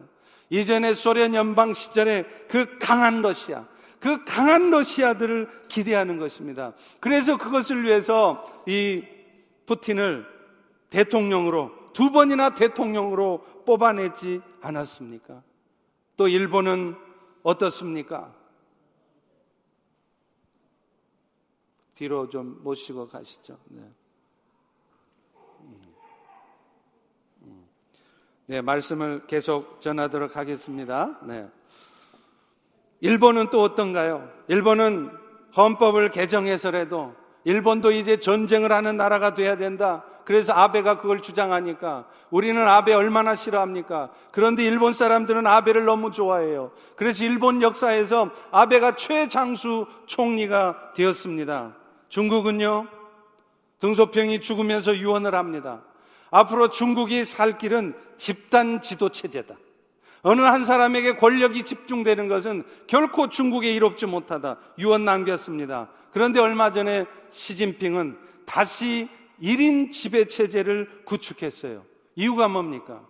이전에 0.49 0.93
소련 0.93 1.35
연방 1.35 1.73
시절에 1.73 2.23
그 2.47 2.79
강한 2.79 3.21
러시아, 3.21 3.67
그 3.99 4.23
강한 4.25 4.71
러시아들을 4.71 5.67
기대하는 5.67 6.17
것입니다. 6.17 6.73
그래서 6.99 7.37
그것을 7.37 7.83
위해서 7.83 8.63
이 8.65 9.03
푸틴을 9.65 10.25
대통령으로 10.89 11.71
두 11.93 12.11
번이나 12.11 12.55
대통령으로 12.55 13.45
뽑아내지 13.65 14.41
않았습니까? 14.61 15.43
또 16.17 16.27
일본은 16.27 16.95
어떻습니까? 17.43 18.33
뒤로 21.93 22.29
좀 22.29 22.59
모시고 22.63 23.09
가시죠. 23.09 23.57
네. 23.65 23.81
네, 28.49 28.61
말씀을 28.61 29.27
계속 29.27 29.79
전하도록 29.79 30.35
하겠습니다. 30.35 31.19
네. 31.21 31.47
일본은 32.99 33.51
또 33.51 33.61
어떤가요? 33.61 34.27
일본은 34.47 35.11
헌법을 35.55 36.09
개정해서라도 36.09 37.13
일본도 37.43 37.91
이제 37.91 38.17
전쟁을 38.17 38.71
하는 38.71 38.97
나라가 38.97 39.35
돼야 39.35 39.55
된다. 39.55 40.03
그래서 40.25 40.51
아베가 40.53 40.97
그걸 40.97 41.21
주장하니까 41.21 42.07
우리는 42.31 42.59
아베 42.67 42.91
얼마나 42.95 43.35
싫어합니까? 43.35 44.09
그런데 44.31 44.63
일본 44.63 44.93
사람들은 44.93 45.45
아베를 45.45 45.85
너무 45.85 46.11
좋아해요. 46.11 46.71
그래서 46.95 47.23
일본 47.25 47.61
역사에서 47.61 48.31
아베가 48.49 48.95
최장수 48.95 49.85
총리가 50.07 50.93
되었습니다. 50.95 51.75
중국은요, 52.07 52.87
등소평이 53.77 54.41
죽으면서 54.41 54.97
유언을 54.97 55.35
합니다. 55.35 55.83
앞으로 56.31 56.69
중국이 56.69 57.25
살 57.25 57.57
길은 57.57 57.93
집단 58.17 58.81
지도 58.81 59.09
체제다. 59.09 59.55
어느 60.21 60.41
한 60.41 60.65
사람에게 60.65 61.15
권력이 61.15 61.63
집중되는 61.63 62.27
것은 62.27 62.63
결코 62.87 63.29
중국에 63.29 63.71
이롭지 63.71 64.05
못하다. 64.05 64.57
유언 64.77 65.05
남겼습니다. 65.05 65.89
그런데 66.11 66.39
얼마 66.39 66.71
전에 66.71 67.05
시진핑은 67.29 68.17
다시 68.45 69.07
1인 69.41 69.91
지배 69.91 70.25
체제를 70.25 71.03
구축했어요. 71.05 71.85
이유가 72.15 72.47
뭡니까? 72.47 73.01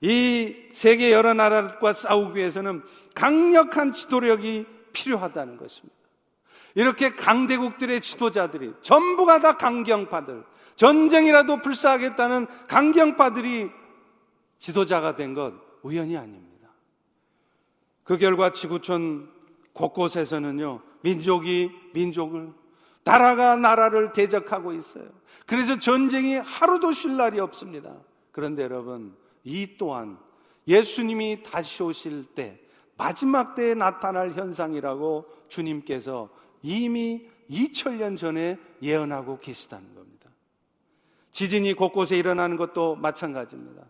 이 0.00 0.54
세계 0.72 1.12
여러 1.12 1.34
나라과 1.34 1.92
싸우기 1.92 2.38
위해서는 2.38 2.82
강력한 3.14 3.92
지도력이 3.92 4.66
필요하다는 4.92 5.56
것입니다. 5.56 5.96
이렇게 6.74 7.14
강대국들의 7.14 8.00
지도자들이 8.00 8.74
전부가 8.82 9.40
다 9.40 9.56
강경파들, 9.56 10.44
전쟁이라도 10.76 11.62
불사하겠다는 11.62 12.46
강경파들이 12.68 13.70
지도자가 14.58 15.16
된 15.16 15.34
것 15.34 15.54
우연이 15.82 16.16
아닙니다. 16.16 16.70
그 18.02 18.18
결과 18.18 18.52
지구촌 18.52 19.30
곳곳에서는요, 19.72 20.80
민족이 21.02 21.70
민족을, 21.92 22.52
나라가 23.04 23.56
나라를 23.56 24.12
대적하고 24.12 24.72
있어요. 24.72 25.08
그래서 25.46 25.78
전쟁이 25.78 26.36
하루도 26.36 26.92
쉴 26.92 27.16
날이 27.16 27.38
없습니다. 27.40 27.96
그런데 28.32 28.62
여러분, 28.62 29.16
이 29.44 29.76
또한 29.78 30.18
예수님이 30.66 31.42
다시 31.42 31.82
오실 31.82 32.24
때, 32.34 32.60
마지막 32.96 33.54
때에 33.54 33.74
나타날 33.74 34.32
현상이라고 34.32 35.26
주님께서 35.48 36.30
이미 36.62 37.28
2000년 37.50 38.16
전에 38.16 38.58
예언하고 38.82 39.38
계시다는 39.38 39.84
겁니다. 39.84 39.95
지진이 41.36 41.74
곳곳에 41.74 42.16
일어나는 42.16 42.56
것도 42.56 42.96
마찬가지입니다. 42.96 43.82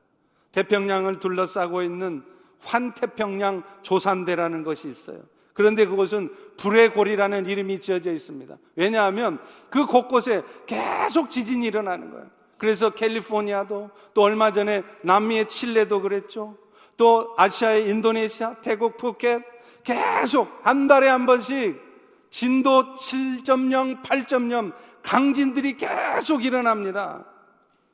태평양을 0.50 1.20
둘러싸고 1.20 1.80
있는 1.82 2.24
환태평양 2.58 3.62
조산대라는 3.82 4.64
것이 4.64 4.88
있어요. 4.88 5.20
그런데 5.52 5.86
그곳은 5.86 6.34
불의 6.56 6.92
골이라는 6.92 7.46
이름이 7.46 7.80
지어져 7.80 8.10
있습니다. 8.10 8.56
왜냐하면 8.74 9.38
그 9.70 9.86
곳곳에 9.86 10.42
계속 10.66 11.30
지진이 11.30 11.64
일어나는 11.66 12.10
거예요. 12.10 12.26
그래서 12.58 12.90
캘리포니아도 12.90 13.90
또 14.12 14.22
얼마 14.22 14.50
전에 14.50 14.82
남미의 15.04 15.46
칠레도 15.48 16.02
그랬죠. 16.02 16.58
또 16.96 17.32
아시아의 17.36 17.88
인도네시아, 17.88 18.54
태국, 18.54 18.96
푸켓 18.96 19.44
계속 19.84 20.48
한 20.64 20.88
달에 20.88 21.06
한 21.06 21.26
번씩 21.26 21.80
진도 22.28 22.94
7.0, 22.94 24.02
8.0 24.02 24.72
강진들이 25.04 25.76
계속 25.76 26.44
일어납니다. 26.44 27.24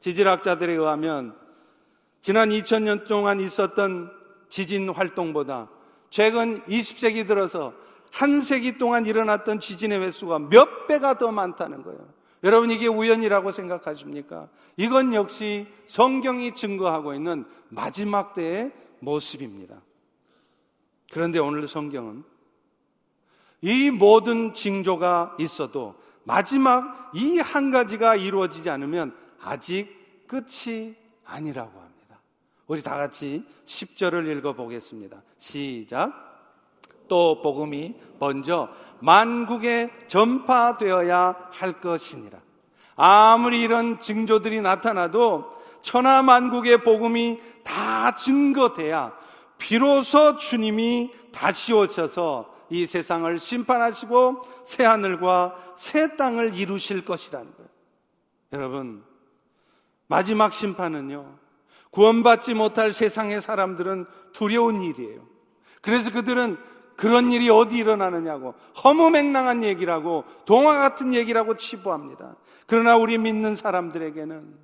지질학자들에 0.02 0.72
의하면 0.72 1.34
지난 2.20 2.50
2000년 2.50 3.06
동안 3.06 3.40
있었던 3.40 4.12
지진 4.48 4.90
활동보다 4.90 5.68
최근 6.10 6.62
20세기 6.64 7.26
들어서 7.26 7.72
한 8.12 8.42
세기 8.42 8.76
동안 8.76 9.06
일어났던 9.06 9.60
지진의 9.60 10.00
횟수가 10.00 10.40
몇 10.40 10.86
배가 10.86 11.16
더 11.16 11.32
많다는 11.32 11.82
거예요. 11.82 12.06
여러분 12.44 12.70
이게 12.70 12.88
우연이라고 12.88 13.52
생각하십니까? 13.52 14.48
이건 14.76 15.14
역시 15.14 15.66
성경이 15.86 16.52
증거하고 16.52 17.14
있는 17.14 17.46
마지막 17.68 18.34
때의 18.34 18.72
모습입니다. 18.98 19.80
그런데 21.12 21.38
오늘 21.38 21.66
성경은 21.68 22.24
이 23.60 23.90
모든 23.90 24.52
징조가 24.52 25.36
있어도 25.38 25.94
마지막 26.24 27.10
이 27.14 27.38
한 27.38 27.70
가지가 27.70 28.16
이루어지지 28.16 28.68
않으면 28.70 29.21
아직 29.42 30.26
끝이 30.26 30.94
아니라고 31.24 31.70
합니다. 31.78 32.20
우리 32.66 32.82
다 32.82 32.96
같이 32.96 33.44
10절을 33.64 34.38
읽어 34.38 34.54
보겠습니다. 34.54 35.22
시작. 35.38 36.30
또 37.08 37.42
복음이 37.42 37.94
먼저 38.18 38.70
만국에 39.00 39.90
전파되어야 40.06 41.48
할 41.50 41.80
것이니라. 41.80 42.40
아무리 42.96 43.60
이런 43.60 44.00
징조들이 44.00 44.60
나타나도 44.60 45.50
천하 45.82 46.22
만국의 46.22 46.84
복음이 46.84 47.40
다 47.64 48.14
증거돼야 48.14 49.12
비로소 49.58 50.36
주님이 50.36 51.12
다시 51.32 51.72
오셔서 51.72 52.52
이 52.70 52.86
세상을 52.86 53.38
심판하시고 53.38 54.42
새 54.64 54.84
하늘과 54.84 55.74
새 55.76 56.16
땅을 56.16 56.54
이루실 56.54 57.04
것이라는 57.04 57.52
거예요. 57.54 57.68
여러분, 58.52 59.04
마지막 60.06 60.52
심판은요, 60.52 61.38
구원받지 61.90 62.54
못할 62.54 62.92
세상의 62.92 63.40
사람들은 63.40 64.06
두려운 64.32 64.82
일이에요. 64.82 65.26
그래서 65.80 66.10
그들은 66.12 66.56
그런 66.96 67.32
일이 67.32 67.50
어디 67.50 67.78
일어나느냐고 67.78 68.54
허무맹랑한 68.84 69.64
얘기라고 69.64 70.24
동화 70.44 70.78
같은 70.78 71.14
얘기라고 71.14 71.56
치부합니다. 71.56 72.36
그러나 72.66 72.96
우리 72.96 73.18
믿는 73.18 73.54
사람들에게는 73.54 74.54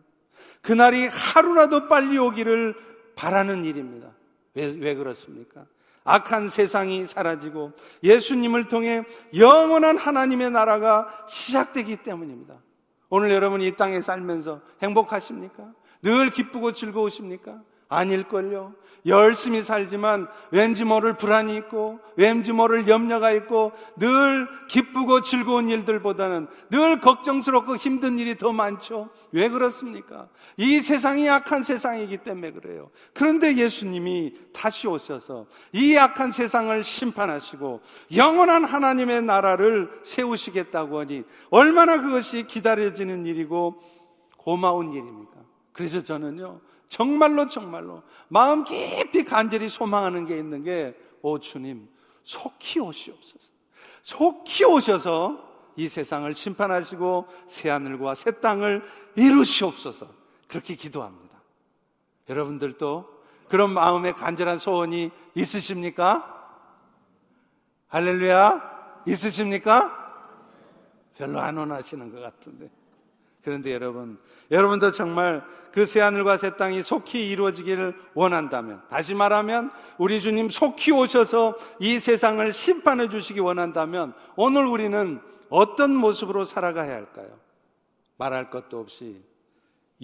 그날이 0.62 1.06
하루라도 1.06 1.88
빨리 1.88 2.18
오기를 2.18 2.74
바라는 3.16 3.64
일입니다. 3.64 4.12
왜, 4.54 4.74
왜 4.78 4.94
그렇습니까? 4.94 5.66
악한 6.04 6.48
세상이 6.48 7.06
사라지고 7.06 7.72
예수님을 8.02 8.64
통해 8.64 9.04
영원한 9.36 9.98
하나님의 9.98 10.50
나라가 10.50 11.06
시작되기 11.28 11.96
때문입니다. 11.98 12.54
오늘 13.10 13.30
여러분 13.30 13.62
이 13.62 13.74
땅에 13.74 14.00
살면서 14.00 14.60
행복하십니까? 14.82 15.72
늘 16.02 16.30
기쁘고 16.30 16.72
즐거우십니까? 16.72 17.62
아닐걸요. 17.88 18.74
열심히 19.06 19.62
살지만 19.62 20.28
왠지 20.50 20.84
모를 20.84 21.16
불안이 21.16 21.56
있고 21.56 22.00
왠지 22.16 22.52
모를 22.52 22.88
염려가 22.88 23.30
있고 23.32 23.72
늘 23.96 24.48
기쁘고 24.68 25.22
즐거운 25.22 25.68
일들보다는 25.68 26.48
늘 26.70 27.00
걱정스럽고 27.00 27.76
힘든 27.76 28.18
일이 28.18 28.36
더 28.36 28.52
많죠. 28.52 29.08
왜 29.32 29.48
그렇습니까? 29.48 30.28
이 30.56 30.80
세상이 30.80 31.26
약한 31.26 31.62
세상이기 31.62 32.18
때문에 32.18 32.52
그래요. 32.52 32.90
그런데 33.14 33.56
예수님이 33.56 34.34
다시 34.52 34.88
오셔서 34.88 35.46
이 35.72 35.94
약한 35.94 36.30
세상을 36.30 36.84
심판하시고 36.84 37.80
영원한 38.16 38.64
하나님의 38.64 39.22
나라를 39.22 39.90
세우시겠다고 40.02 41.00
하니 41.00 41.24
얼마나 41.50 42.00
그것이 42.02 42.42
기다려지는 42.46 43.24
일이고 43.24 43.80
고마운 44.36 44.92
일입니까? 44.92 45.32
그래서 45.72 46.02
저는요, 46.02 46.60
정말로 46.88 47.48
정말로 47.48 48.02
마음 48.28 48.64
깊이 48.64 49.24
간절히 49.24 49.68
소망하는 49.68 50.26
게 50.26 50.36
있는 50.38 50.62
게, 50.62 50.96
오 51.22 51.38
주님, 51.38 51.88
속히 52.22 52.80
오시옵소서. 52.80 53.52
속히 54.02 54.64
오셔서 54.64 55.46
이 55.76 55.86
세상을 55.86 56.34
심판하시고 56.34 57.26
새 57.46 57.70
하늘과 57.70 58.14
새 58.14 58.40
땅을 58.40 58.82
이루시옵소서. 59.16 60.08
그렇게 60.48 60.74
기도합니다. 60.74 61.38
여러분들도 62.28 63.18
그런 63.48 63.72
마음의 63.72 64.14
간절한 64.14 64.58
소원이 64.58 65.10
있으십니까? 65.34 66.34
할렐루야? 67.88 69.02
있으십니까? 69.06 69.94
별로 71.16 71.40
안 71.40 71.56
원하시는 71.56 72.12
것 72.12 72.20
같은데. 72.20 72.70
그런데 73.42 73.72
여러분, 73.72 74.18
여러분도 74.50 74.92
정말 74.92 75.44
그 75.72 75.86
새하늘과 75.86 76.36
새 76.36 76.56
땅이 76.56 76.82
속히 76.82 77.28
이루어지기를 77.28 77.94
원한다면, 78.14 78.82
다시 78.88 79.14
말하면 79.14 79.70
우리 79.96 80.20
주님 80.20 80.50
속히 80.50 80.92
오셔서 80.92 81.56
이 81.78 82.00
세상을 82.00 82.52
심판해 82.52 83.08
주시기 83.08 83.40
원한다면, 83.40 84.12
오늘 84.36 84.66
우리는 84.66 85.20
어떤 85.48 85.94
모습으로 85.94 86.44
살아가야 86.44 86.94
할까요? 86.94 87.28
말할 88.16 88.50
것도 88.50 88.80
없이 88.80 89.22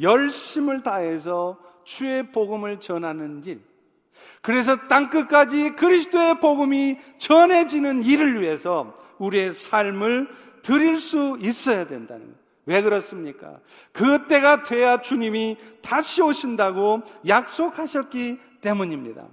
열심을 0.00 0.82
다해서 0.82 1.58
주의 1.84 2.30
복음을 2.30 2.80
전하는 2.80 3.44
일, 3.44 3.60
그래서 4.42 4.76
땅 4.88 5.10
끝까지 5.10 5.70
그리스도의 5.70 6.40
복음이 6.40 6.98
전해지는 7.18 8.02
일을 8.04 8.40
위해서 8.40 8.96
우리의 9.18 9.54
삶을 9.54 10.28
드릴 10.62 10.98
수 10.98 11.36
있어야 11.40 11.86
된다는 11.86 12.26
거예요. 12.26 12.43
왜 12.66 12.82
그렇습니까? 12.82 13.60
그때가 13.92 14.62
돼야 14.62 14.98
주님이 14.98 15.56
다시 15.82 16.22
오신다고 16.22 17.02
약속하셨기 17.26 18.40
때문입니다. 18.60 19.26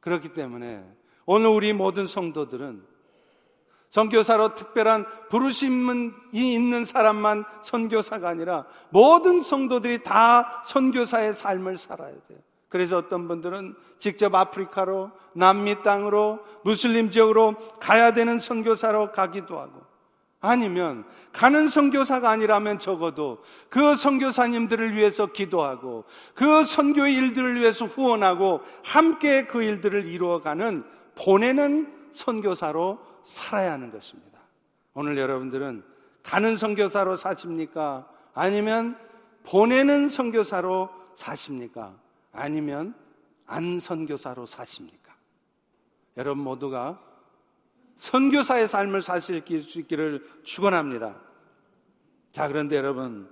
그렇기 0.00 0.30
때문에 0.30 0.84
오늘 1.26 1.48
우리 1.48 1.72
모든 1.72 2.06
성도들은 2.06 2.94
선교사로 3.90 4.54
특별한 4.54 5.06
부르심이 5.30 6.10
있는 6.32 6.84
사람만 6.84 7.44
선교사가 7.62 8.28
아니라 8.28 8.66
모든 8.90 9.40
성도들이 9.40 10.02
다 10.02 10.62
선교사의 10.64 11.34
삶을 11.34 11.76
살아야 11.76 12.12
돼요. 12.26 12.38
그래서 12.68 12.98
어떤 12.98 13.28
분들은 13.28 13.76
직접 13.98 14.34
아프리카로 14.34 15.12
남미 15.34 15.84
땅으로 15.84 16.40
무슬림 16.64 17.10
지역으로 17.10 17.54
가야 17.78 18.10
되는 18.10 18.40
선교사로 18.40 19.12
가기도 19.12 19.60
하고 19.60 19.82
아니면 20.44 21.04
가는 21.32 21.68
선교사가 21.68 22.28
아니라면 22.28 22.78
적어도 22.78 23.42
그 23.70 23.96
선교사님들을 23.96 24.94
위해서 24.94 25.26
기도하고 25.26 26.04
그 26.34 26.64
선교의 26.64 27.14
일들을 27.14 27.60
위해서 27.60 27.86
후원하고 27.86 28.60
함께 28.84 29.46
그 29.46 29.62
일들을 29.62 30.04
이루어가는 30.04 30.84
보내는 31.14 32.10
선교사로 32.12 32.98
살아야 33.22 33.72
하는 33.72 33.90
것입니다. 33.90 34.38
오늘 34.92 35.16
여러분들은 35.16 35.82
가는 36.22 36.56
선교사로 36.58 37.16
사십니까? 37.16 38.06
아니면 38.34 38.98
보내는 39.44 40.10
선교사로 40.10 40.90
사십니까? 41.14 41.94
아니면 42.32 42.94
안 43.46 43.78
선교사로 43.78 44.44
사십니까? 44.44 45.14
여러분 46.18 46.44
모두가 46.44 47.00
선교사의 47.96 48.68
삶을 48.68 49.02
사실 49.02 49.42
수 49.62 49.80
있기를 49.80 50.26
축원합니다. 50.42 51.16
자, 52.30 52.48
그런데 52.48 52.76
여러분 52.76 53.30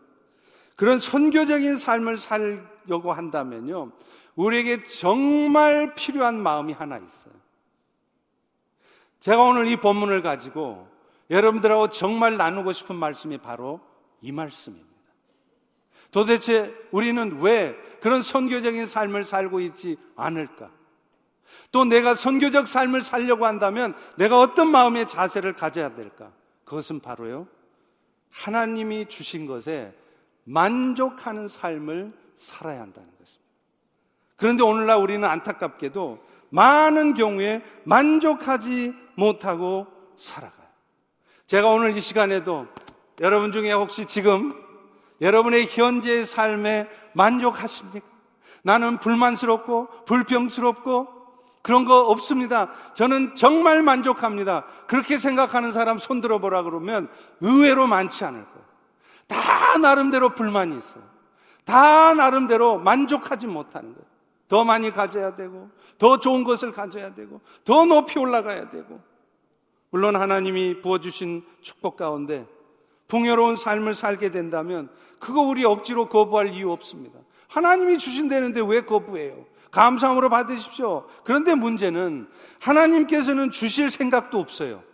그런 0.77 0.98
선교적인 0.98 1.77
삶을 1.77 2.16
살려고 2.16 3.12
한다면요. 3.12 3.92
우리에게 4.35 4.85
정말 4.85 5.94
필요한 5.94 6.40
마음이 6.40 6.72
하나 6.72 6.98
있어요. 6.98 7.35
제가 9.20 9.42
오늘 9.42 9.68
이 9.68 9.77
본문을 9.77 10.22
가지고 10.22 10.88
여러분들하고 11.31 11.90
정말 11.90 12.37
나누고 12.37 12.72
싶은 12.72 12.96
말씀이 12.96 13.38
바로 13.38 13.81
이 14.20 14.33
말씀입니다. 14.33 14.90
도대체 16.11 16.75
우리는 16.90 17.40
왜 17.40 17.75
그런 18.01 18.22
선교적인 18.22 18.87
삶을 18.87 19.25
살고 19.25 19.61
있지 19.61 19.96
않을까? 20.16 20.70
또 21.71 21.85
내가 21.85 22.15
선교적 22.15 22.67
삶을 22.67 23.03
살려고 23.03 23.47
한다면 23.47 23.95
내가 24.17 24.38
어떤 24.38 24.71
마음의 24.71 25.09
자세를 25.09 25.55
가져야 25.55 25.95
될까? 25.95 26.31
그것은 26.65 27.01
바로요. 27.01 27.47
하나님이 28.31 29.09
주신 29.09 29.47
것에 29.47 29.95
만족하는 30.45 31.49
삶을 31.49 32.12
살아야 32.35 32.81
한다는 32.81 33.09
것입니다. 33.19 33.43
그런데 34.37 34.62
오늘날 34.62 34.97
우리는 34.97 35.27
안타깝게도 35.27 36.19
많은 36.51 37.15
경우에 37.15 37.62
만족하지 37.85 38.95
못하고 39.15 39.87
살아가요. 40.17 40.69
제가 41.47 41.69
오늘 41.69 41.97
이 41.97 42.01
시간에도 42.01 42.67
여러분 43.21 43.53
중에 43.53 43.73
혹시 43.73 44.07
지금 44.07 44.53
여러분의 45.21 45.67
현재의 45.67 46.27
삶에 46.27 46.88
만족하십니까? 47.12 48.07
나는 48.62 48.99
불만스럽고 48.99 50.05
불평스럽고 50.07 51.22
그런 51.62 51.85
거 51.85 52.03
없습니다. 52.03 52.70
저는 52.94 53.37
정말 53.37 53.83
만족합니다. 53.83 54.64
그렇게 54.87 55.16
생각하는 55.16 55.72
사람 55.72 55.98
손 55.98 56.20
들어 56.20 56.38
보라 56.38 56.64
그러면 56.64 57.09
의외로 57.40 57.87
많지 57.87 58.25
않을 58.25 58.44
거예요. 58.44 58.62
다 59.29 59.79
나름대로 59.79 60.31
불만이 60.31 60.77
있어요. 60.77 61.05
다 61.64 62.14
나름대로 62.14 62.79
만족하지 62.79 63.46
못하는 63.46 63.92
거예요. 63.92 64.07
더 64.48 64.64
많이 64.64 64.90
가져야 64.90 65.37
되고, 65.37 65.70
더 65.96 66.18
좋은 66.18 66.44
것을 66.44 66.72
가져야 66.72 67.14
되고, 67.14 67.40
더 67.64 67.87
높이 67.87 68.18
올라가야 68.18 68.68
되고. 68.70 69.01
물론 69.90 70.16
하나님이 70.16 70.81
부어주신 70.81 71.44
축복 71.61 71.96
가운데 71.96 72.46
풍요로운 73.09 73.57
삶을 73.57 73.94
살게 73.94 74.31
된다면 74.31 74.88
그거 75.18 75.42
우리 75.42 75.66
억지로 75.66 76.09
거부할 76.09 76.55
이유 76.55 76.72
없습니다. 76.72 77.18
하나님이 77.48 77.98
주신다는데 77.98 78.62
왜 78.62 78.87
거부해요? 78.87 79.44
감사함으로 79.73 80.29
받으십시오. 80.29 81.07
그런데 81.25 81.55
문제는 81.55 82.29
하나님께서는 82.61 83.51
주실 83.51 83.91
생각도 83.91 84.39
없어요. 84.39 84.85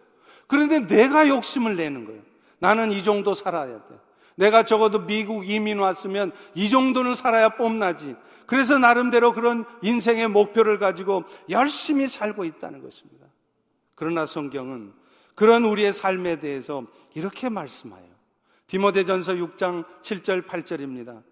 그런데 0.47 0.87
내가 0.87 1.29
욕심을 1.29 1.77
내는 1.77 2.07
거예요. 2.07 2.23
나는 2.59 2.91
이 2.91 3.05
정도 3.05 3.35
살아야 3.35 3.75
돼. 3.75 3.99
내가 4.37 4.63
적어도 4.63 5.05
미국 5.05 5.49
이민 5.49 5.81
왔으면 5.81 6.33
이 6.55 6.69
정도는 6.69 7.15
살아야 7.17 7.51
뽐나지. 7.51 8.15
그래서 8.47 8.79
나름대로 8.79 9.35
그런 9.35 9.65
인생의 9.83 10.29
목표를 10.29 10.79
가지고 10.79 11.25
열심히 11.51 12.07
살고 12.07 12.45
있다는 12.45 12.81
것입니다. 12.81 13.27
그러나 13.97 14.27
성경은 14.27 14.93
그런 15.35 15.65
우리의 15.65 15.93
삶에 15.93 16.39
대해서 16.39 16.85
이렇게 17.15 17.49
말씀하여 17.49 18.07
디모데전서 18.69 19.35
6장 19.35 19.85
7절 20.03 20.47
8절입니다. 20.47 21.23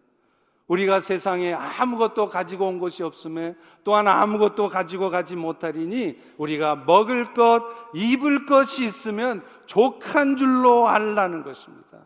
우리가 0.69 1.01
세상에 1.01 1.53
아무것도 1.53 2.29
가지고 2.29 2.67
온 2.67 2.79
것이 2.79 3.03
없음에 3.03 3.55
또한 3.85 4.09
아무것도 4.09 4.69
가지고 4.69 5.11
가지 5.11 5.37
못하리니 5.37 6.19
우리가 6.39 6.75
먹을 6.87 7.35
것, 7.35 7.63
입을 7.95 8.47
것이 8.47 8.85
있으면 8.85 9.45
족한 9.67 10.37
줄로 10.37 10.89
알라는 10.89 11.45
것입니다. 11.45 12.03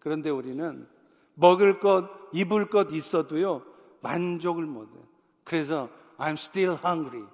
그런데 0.00 0.30
우리는 0.30 0.86
먹을 1.34 1.78
것, 1.78 2.08
입을 2.32 2.70
것 2.70 2.92
있어도요, 2.92 3.62
만족을 4.00 4.64
못해요. 4.64 5.02
그래서 5.44 5.90
I'm 6.16 6.32
still 6.32 6.78
hungry. 6.82 7.26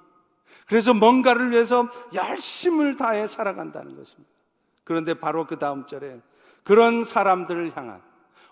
그래서 0.66 0.92
뭔가를 0.92 1.52
위해서 1.52 1.88
열심을 2.12 2.96
다해 2.96 3.28
살아간다는 3.28 3.96
것입니다. 3.96 4.30
그런데 4.84 5.14
바로 5.14 5.46
그 5.46 5.58
다음 5.58 5.86
절에 5.86 6.20
그런 6.64 7.04
사람들을 7.04 7.76
향한 7.76 8.02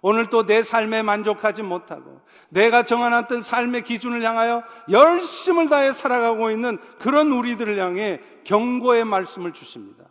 오늘 0.03 0.27
또 0.27 0.45
내 0.45 0.63
삶에 0.63 1.03
만족하지 1.03 1.63
못하고 1.63 2.21
내가 2.49 2.83
정해놨던 2.83 3.43
삶의 3.43 3.85
기준을 3.85 4.23
향하여 4.23 4.63
열심을 4.91 5.69
다해 5.69 5.93
살아가고 5.93 6.51
있는 6.51 6.79
그런 6.99 7.33
우리들을 7.33 7.79
향해 7.79 8.21
경고의 8.45 9.05
말씀을 9.05 9.53
주십니다. 9.53 10.05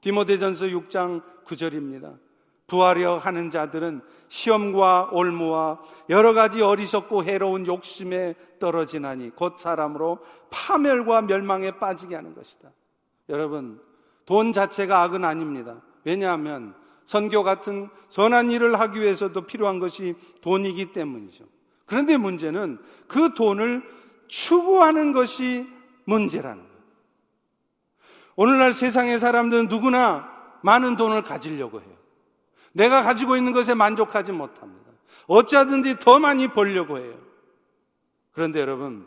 디모데전서 0.00 0.66
6장 0.66 1.22
9절입니다. 1.44 2.18
부하려 2.66 3.18
하는 3.18 3.50
자들은 3.50 4.00
시험과 4.28 5.10
올무와 5.12 5.80
여러 6.08 6.32
가지 6.32 6.62
어리석고 6.62 7.24
해로운 7.24 7.66
욕심에 7.66 8.34
떨어지나니 8.58 9.30
곧 9.30 9.58
사람으로 9.58 10.18
파멸과 10.50 11.22
멸망에 11.22 11.72
빠지게 11.72 12.14
하는 12.14 12.34
것이다. 12.34 12.70
여러분, 13.28 13.80
돈 14.24 14.52
자체가 14.52 15.02
악은 15.02 15.24
아닙니다. 15.24 15.82
왜냐하면 16.04 16.74
선교 17.06 17.42
같은 17.42 17.88
선한 18.08 18.50
일을 18.50 18.78
하기 18.80 19.00
위해서도 19.00 19.42
필요한 19.42 19.78
것이 19.78 20.14
돈이기 20.40 20.92
때문이죠. 20.92 21.44
그런데 21.86 22.16
문제는 22.16 22.78
그 23.06 23.34
돈을 23.34 23.82
추구하는 24.28 25.12
것이 25.12 25.66
문제라는 26.04 26.62
거예요. 26.62 26.74
오늘날 28.36 28.72
세상의 28.72 29.18
사람들은 29.18 29.68
누구나 29.68 30.28
많은 30.62 30.96
돈을 30.96 31.22
가지려고 31.22 31.80
해요. 31.80 31.94
내가 32.72 33.02
가지고 33.02 33.36
있는 33.36 33.52
것에 33.52 33.74
만족하지 33.74 34.32
못합니다. 34.32 34.90
어찌하든지 35.26 35.98
더 36.00 36.18
많이 36.18 36.48
벌려고 36.48 36.98
해요. 36.98 37.14
그런데 38.32 38.60
여러분, 38.60 39.06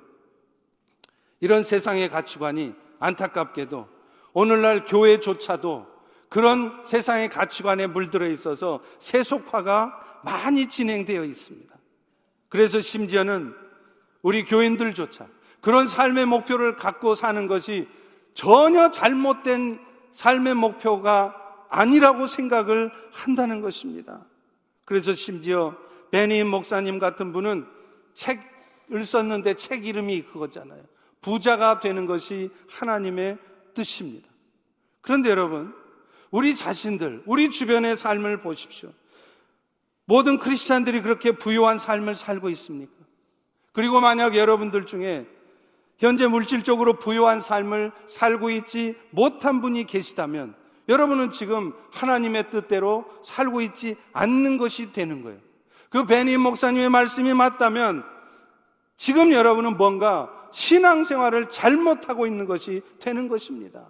이런 1.39 1.63
세상의 1.63 2.09
가치관이 2.09 2.73
안타깝게도 2.99 3.87
오늘날 4.33 4.85
교회조차도 4.85 5.96
그런 6.29 6.81
세상의 6.83 7.29
가치관에 7.29 7.87
물들어 7.87 8.27
있어서 8.27 8.81
세속화가 8.99 10.21
많이 10.23 10.67
진행되어 10.67 11.23
있습니다. 11.23 11.73
그래서 12.49 12.79
심지어는 12.79 13.53
우리 14.21 14.43
교인들조차 14.45 15.27
그런 15.61 15.87
삶의 15.87 16.25
목표를 16.25 16.75
갖고 16.75 17.15
사는 17.15 17.47
것이 17.47 17.87
전혀 18.33 18.91
잘못된 18.91 19.79
삶의 20.13 20.55
목표가 20.55 21.35
아니라고 21.69 22.27
생각을 22.27 22.91
한다는 23.11 23.61
것입니다. 23.61 24.25
그래서 24.85 25.13
심지어 25.13 25.75
베니 26.11 26.43
목사님 26.43 26.99
같은 26.99 27.33
분은 27.33 27.67
책을 28.13 29.03
썼는데 29.05 29.55
책 29.55 29.85
이름이 29.85 30.23
그거잖아요. 30.23 30.81
부자가 31.21 31.79
되는 31.79 32.05
것이 32.05 32.49
하나님의 32.69 33.37
뜻입니다. 33.73 34.29
그런데 35.01 35.29
여러분, 35.29 35.73
우리 36.31 36.55
자신들, 36.55 37.23
우리 37.25 37.49
주변의 37.49 37.97
삶을 37.97 38.41
보십시오. 38.41 38.91
모든 40.05 40.39
크리스찬들이 40.39 41.01
그렇게 41.01 41.31
부유한 41.31 41.77
삶을 41.77 42.15
살고 42.15 42.49
있습니까? 42.49 42.93
그리고 43.73 43.99
만약 43.99 44.35
여러분들 44.35 44.85
중에 44.85 45.27
현재 45.97 46.27
물질적으로 46.27 46.93
부유한 46.93 47.39
삶을 47.39 47.91
살고 48.05 48.49
있지 48.51 48.95
못한 49.09 49.61
분이 49.61 49.85
계시다면 49.85 50.55
여러분은 50.89 51.31
지금 51.31 51.73
하나님의 51.91 52.49
뜻대로 52.49 53.05
살고 53.21 53.61
있지 53.61 53.97
않는 54.13 54.57
것이 54.57 54.93
되는 54.93 55.21
거예요. 55.21 55.39
그 55.89 56.05
베니 56.05 56.37
목사님의 56.37 56.89
말씀이 56.89 57.33
맞다면 57.33 58.03
지금 58.95 59.31
여러분은 59.31 59.77
뭔가 59.77 60.31
신앙생활을 60.51 61.49
잘못하고 61.49 62.25
있는 62.25 62.45
것이 62.45 62.81
되는 62.99 63.27
것입니다. 63.27 63.85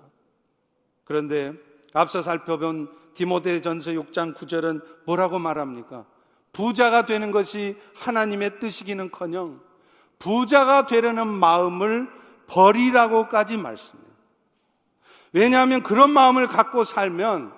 그런데 1.04 1.54
앞서 1.98 2.22
살펴본 2.22 2.90
디모데전서 3.14 3.92
6장 3.92 4.36
9절은 4.36 4.84
뭐라고 5.06 5.40
말합니까? 5.40 6.06
부자가 6.54 7.06
되는 7.06 7.32
것이 7.32 7.76
하나님의 7.96 8.60
뜻이기는커녕 8.60 9.60
부자가 10.20 10.88
되려는 10.88 11.28
마음을 11.28 12.10
버리라고까지 12.48 13.58
말씀해요. 13.58 14.08
왜냐하면 15.34 15.84
그런 15.84 16.12
마음을 16.12 16.48
갖고 16.48 16.84
살면 16.84 17.54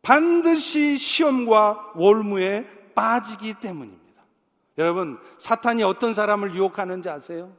반드시 0.00 0.96
시험과 0.96 1.92
월무에 1.94 2.66
빠지기 2.94 3.54
때문입니다. 3.54 4.22
여러분, 4.78 5.18
사탄이 5.38 5.82
어떤 5.82 6.14
사람을 6.14 6.54
유혹하는지 6.54 7.08
아세요? 7.08 7.52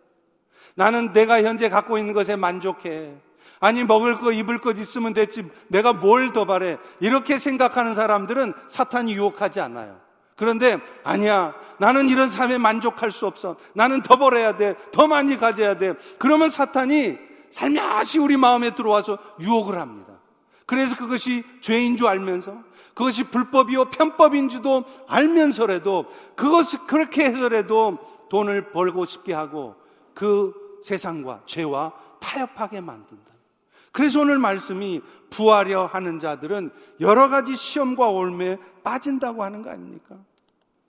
나는 0.76 1.14
내가 1.14 1.44
현재 1.44 1.70
갖고 1.70 1.98
있는 1.98 2.14
것에 2.14 2.36
만족해. 2.36 3.16
아니, 3.64 3.86
먹을 3.86 4.20
거, 4.20 4.34
입을 4.34 4.60
것 4.60 4.78
있으면 4.78 5.14
됐지. 5.14 5.50
내가 5.70 5.94
뭘 5.94 6.34
더 6.34 6.44
바래. 6.44 6.78
이렇게 7.00 7.40
생각하는 7.40 7.94
사람들은 7.96 8.54
사탄이 8.68 9.14
유혹하지 9.16 9.62
않아요. 9.62 10.02
그런데 10.36 10.80
아니야. 11.06 11.54
나는 11.78 12.10
이런 12.10 12.30
삶에 12.30 12.58
만족할 12.58 13.12
수 13.12 13.26
없어. 13.26 13.56
나는 13.74 14.02
더 14.02 14.18
벌어야 14.18 14.58
돼. 14.58 14.76
더 14.92 15.08
많이 15.08 15.38
가져야 15.38 15.78
돼. 15.78 15.94
그러면 16.20 16.50
사탄이 16.50 17.18
살며시 17.52 18.20
우리 18.20 18.36
마음에 18.36 18.76
들어와서 18.76 19.18
유혹을 19.40 19.80
합니다. 19.80 20.12
그래서 20.66 20.98
그것이 20.98 21.44
죄인 21.62 21.96
줄 21.96 22.08
알면서 22.08 22.58
그것이 22.96 23.26
불법이요 23.26 23.92
편법인 23.92 24.50
줄도 24.50 24.84
알면서라도 25.08 26.08
그것을 26.36 26.80
그렇게 26.88 27.26
해서라도 27.26 27.98
돈을 28.30 28.72
벌고 28.72 29.06
싶게 29.06 29.34
하고 29.34 29.76
그 30.14 30.54
세상과 30.84 31.42
죄와 31.46 31.94
타협하게 32.20 32.82
만든다. 32.82 33.32
그래서 33.94 34.22
오늘 34.22 34.40
말씀이 34.40 35.02
부하려 35.30 35.86
하는 35.86 36.20
자들은 36.20 36.72
여러 37.00 37.30
가지 37.30 37.56
시험과 37.56 38.10
올매에 38.10 38.58
빠진다고 38.84 39.44
하는 39.44 39.62
거 39.62 39.70
아닙니까? 39.70 40.18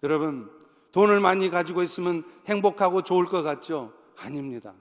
여러분, 0.02 0.50
돈을 0.90 1.20
많이 1.20 1.50
가지고 1.50 1.82
있으면 1.82 2.24
행복하고 2.46 3.02
좋을 3.02 3.26
것 3.26 3.42
같죠? 3.42 3.92
아닙니다. 4.18 4.72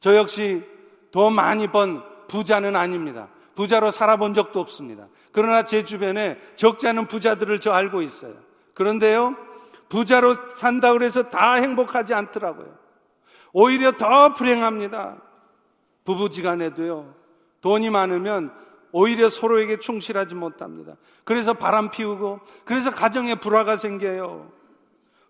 저 0.00 0.16
역시 0.16 0.64
더 1.12 1.30
많이 1.30 1.68
번 1.68 2.02
부자는 2.26 2.74
아닙니다. 2.74 3.28
부자로 3.54 3.92
살아본 3.92 4.34
적도 4.34 4.58
없습니다. 4.58 5.06
그러나 5.30 5.62
제 5.64 5.84
주변에 5.84 6.36
적지 6.56 6.88
않은 6.88 7.06
부자들을 7.06 7.60
저 7.60 7.72
알고 7.72 8.02
있어요. 8.02 8.34
그런데요, 8.74 9.36
부자로 9.88 10.34
산다 10.56 10.92
그래서 10.92 11.24
다 11.24 11.54
행복하지 11.54 12.12
않더라고요. 12.12 12.76
오히려 13.52 13.92
더 13.92 14.34
불행합니다. 14.34 15.27
부부지간에도요, 16.08 17.14
돈이 17.60 17.90
많으면 17.90 18.50
오히려 18.92 19.28
서로에게 19.28 19.78
충실하지 19.78 20.34
못합니다. 20.34 20.96
그래서 21.24 21.52
바람 21.52 21.90
피우고, 21.90 22.40
그래서 22.64 22.90
가정에 22.90 23.34
불화가 23.34 23.76
생겨요. 23.76 24.50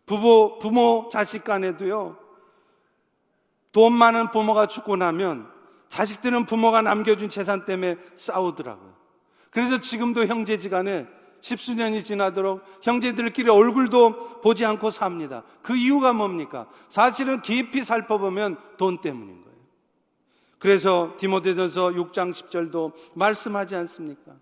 부부, 0.07 0.59
부모, 0.61 1.09
자식 1.11 1.43
간에도요, 1.43 2.17
돈 3.73 3.93
많은 3.93 4.31
부모가 4.31 4.67
죽고 4.67 4.97
나면 4.97 5.51
자식들은 5.89 6.47
부모가 6.47 6.83
남겨준 6.83 7.29
재산 7.29 7.65
때문에 7.65 7.97
싸우더라고요. 8.15 8.95
그래서 9.51 9.81
지금도 9.81 10.27
형제지간에 10.27 11.09
십수년이 11.41 12.05
지나도록 12.05 12.63
형제들끼리 12.83 13.51
얼굴도 13.51 14.41
보지 14.41 14.65
않고 14.65 14.91
삽니다. 14.91 15.43
그 15.63 15.77
이유가 15.77 16.13
뭡니까? 16.13 16.67
사실은 16.89 17.43
깊이 17.43 17.83
살펴보면 17.83 18.59
돈 18.77 19.01
때문인 19.01 19.43
거예요. 19.43 19.48
그래서 20.59 21.15
디모데전서 21.19 21.91
6장 21.91 22.33
10절도 22.33 22.93
말씀하지 23.15 23.77
않습니까? 23.77 24.33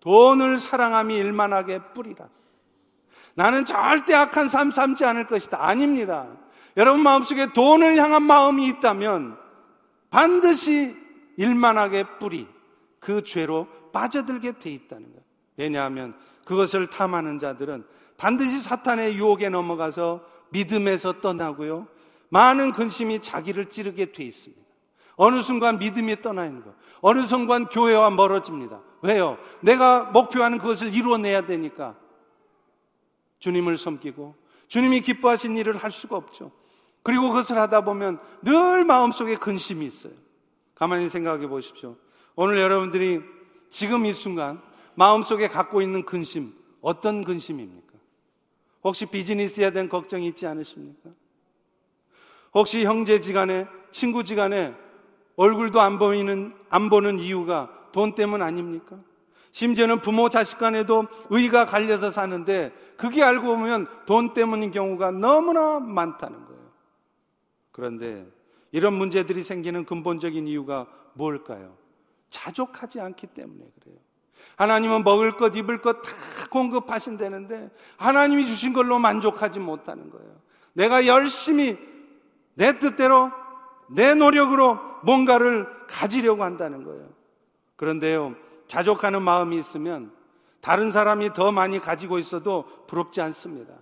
돈을 0.00 0.58
사랑함이 0.58 1.14
일만하게 1.16 1.80
뿌리라. 1.94 2.28
나는 3.34 3.64
절대 3.64 4.14
악한 4.14 4.48
삶 4.48 4.70
삼지 4.70 5.04
않을 5.04 5.26
것이다. 5.26 5.64
아닙니다. 5.64 6.26
여러분 6.76 7.02
마음속에 7.02 7.52
돈을 7.52 7.96
향한 7.96 8.22
마음이 8.22 8.66
있다면 8.66 9.36
반드시 10.10 10.96
일만하게 11.36 12.18
뿌리 12.18 12.46
그 12.98 13.22
죄로 13.22 13.68
빠져들게 13.92 14.58
돼 14.58 14.70
있다는 14.70 15.04
거예요. 15.10 15.22
왜냐하면 15.56 16.14
그것을 16.44 16.88
탐하는 16.88 17.38
자들은 17.38 17.84
반드시 18.16 18.60
사탄의 18.60 19.14
유혹에 19.16 19.48
넘어가서 19.48 20.24
믿음에서 20.50 21.20
떠나고요. 21.20 21.86
많은 22.30 22.72
근심이 22.72 23.20
자기를 23.20 23.66
찌르게 23.66 24.12
돼 24.12 24.24
있습니다. 24.24 24.67
어느 25.18 25.42
순간 25.42 25.78
믿음이 25.78 26.22
떠나 26.22 26.46
있는 26.46 26.62
거. 26.62 26.72
어느 27.00 27.26
순간 27.26 27.66
교회와 27.66 28.10
멀어집니다. 28.10 28.80
왜요? 29.02 29.36
내가 29.60 30.04
목표하는 30.04 30.58
그것을 30.58 30.94
이루어내야 30.94 31.44
되니까. 31.44 31.96
주님을 33.40 33.76
섬기고 33.76 34.36
주님이 34.68 35.00
기뻐하신 35.00 35.56
일을 35.56 35.76
할 35.76 35.90
수가 35.90 36.16
없죠. 36.16 36.52
그리고 37.02 37.28
그것을 37.28 37.58
하다 37.58 37.82
보면 37.82 38.20
늘 38.42 38.84
마음속에 38.84 39.36
근심이 39.36 39.84
있어요. 39.86 40.12
가만히 40.76 41.08
생각해 41.08 41.48
보십시오. 41.48 41.96
오늘 42.36 42.58
여러분들이 42.58 43.20
지금 43.68 44.06
이 44.06 44.12
순간 44.12 44.62
마음속에 44.94 45.48
갖고 45.48 45.82
있는 45.82 46.04
근심, 46.04 46.54
어떤 46.80 47.24
근심입니까? 47.24 47.92
혹시 48.84 49.06
비즈니스에 49.06 49.72
대한 49.72 49.88
걱정이 49.88 50.28
있지 50.28 50.46
않으십니까? 50.46 51.10
혹시 52.54 52.84
형제지간에, 52.84 53.66
친구지간에 53.90 54.74
얼굴도 55.38 55.80
안 55.80 55.98
보이는, 55.98 56.52
안 56.68 56.90
보는 56.90 57.20
이유가 57.20 57.70
돈 57.92 58.16
때문 58.16 58.42
아닙니까? 58.42 58.98
심지어는 59.52 60.00
부모 60.00 60.28
자식 60.28 60.58
간에도 60.58 61.06
의가 61.30 61.64
갈려서 61.64 62.10
사는데 62.10 62.72
그게 62.96 63.22
알고 63.22 63.46
보면 63.46 63.86
돈 64.04 64.34
때문인 64.34 64.72
경우가 64.72 65.12
너무나 65.12 65.78
많다는 65.78 66.44
거예요. 66.44 66.60
그런데 67.70 68.26
이런 68.72 68.94
문제들이 68.94 69.44
생기는 69.44 69.84
근본적인 69.84 70.48
이유가 70.48 70.86
뭘까요? 71.14 71.76
자족하지 72.30 73.00
않기 73.00 73.28
때문에 73.28 73.64
그래요. 73.80 73.96
하나님은 74.56 75.04
먹을 75.04 75.36
것, 75.36 75.54
입을 75.56 75.80
것 75.80 76.02
다 76.02 76.10
공급하신다는데 76.50 77.70
하나님이 77.96 78.44
주신 78.46 78.72
걸로 78.72 78.98
만족하지 78.98 79.60
못하는 79.60 80.10
거예요. 80.10 80.34
내가 80.72 81.06
열심히 81.06 81.78
내 82.54 82.76
뜻대로 82.80 83.30
내 83.88 84.14
노력으로 84.14 84.78
뭔가를 85.02 85.66
가지려고 85.88 86.44
한다는 86.44 86.84
거예요. 86.84 87.08
그런데요, 87.76 88.34
자족하는 88.66 89.22
마음이 89.22 89.56
있으면 89.56 90.12
다른 90.60 90.90
사람이 90.90 91.34
더 91.34 91.52
많이 91.52 91.80
가지고 91.80 92.18
있어도 92.18 92.64
부럽지 92.86 93.20
않습니다. 93.20 93.72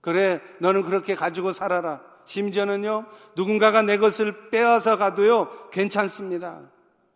그래, 0.00 0.40
너는 0.58 0.82
그렇게 0.82 1.14
가지고 1.14 1.52
살아라. 1.52 2.00
심지어는요, 2.24 3.06
누군가가 3.36 3.82
내 3.82 3.98
것을 3.98 4.50
빼앗아 4.50 4.96
가도요, 4.96 5.50
괜찮습니다. 5.70 6.60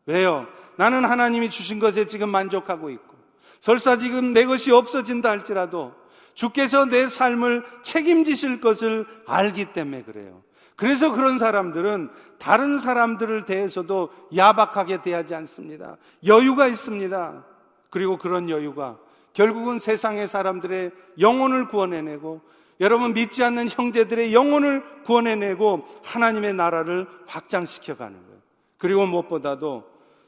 왜요? 0.07 0.47
나는 0.77 1.05
하나님이 1.05 1.51
주신 1.51 1.79
것에 1.79 2.07
지금 2.07 2.29
만족하고 2.31 2.91
있고, 2.91 3.17
설사 3.61 3.97
지금 3.97 4.33
내 4.33 4.45
것이 4.45 4.71
없어진다 4.71 5.31
할지라도, 5.31 5.95
주께서 6.35 6.85
내 6.85 7.09
삶을 7.09 7.65
책임지실 7.83 8.61
것을 8.61 9.07
알기 9.27 9.73
때문에 9.73 10.03
그래요. 10.05 10.43
그래서 10.79 11.11
그런 11.11 11.39
사람들은 11.39 12.09
다른 12.39 12.79
사람들을 12.79 13.47
대해서도 13.47 14.11
야박하게 14.37 15.03
대하지 15.03 15.35
않습니다. 15.35 15.97
여유가 16.25 16.69
있습니다. 16.69 17.45
그리고 17.91 18.17
그런 18.17 18.49
여유가 18.49 18.97
결국은 19.33 19.81
세상의 19.81 20.29
사람들의 20.29 20.93
영혼을 21.19 21.67
구원해내고 21.67 22.43
여러분 22.79 23.13
믿지 23.13 23.43
않는 23.43 23.69
형제들의 23.69 24.33
영혼을 24.33 24.85
구원해내고 25.03 25.85
하나님의 26.05 26.55
나라를 26.55 27.09
확장시켜 27.27 27.97
가는 27.97 28.15
거예요. 28.15 28.41
그리고 28.77 29.05
무엇보다도 29.05 29.85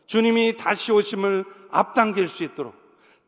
주님이 0.06 0.56
다시 0.56 0.90
오심을 0.90 1.44
앞당길 1.70 2.26
수 2.26 2.42
있도록 2.42 2.74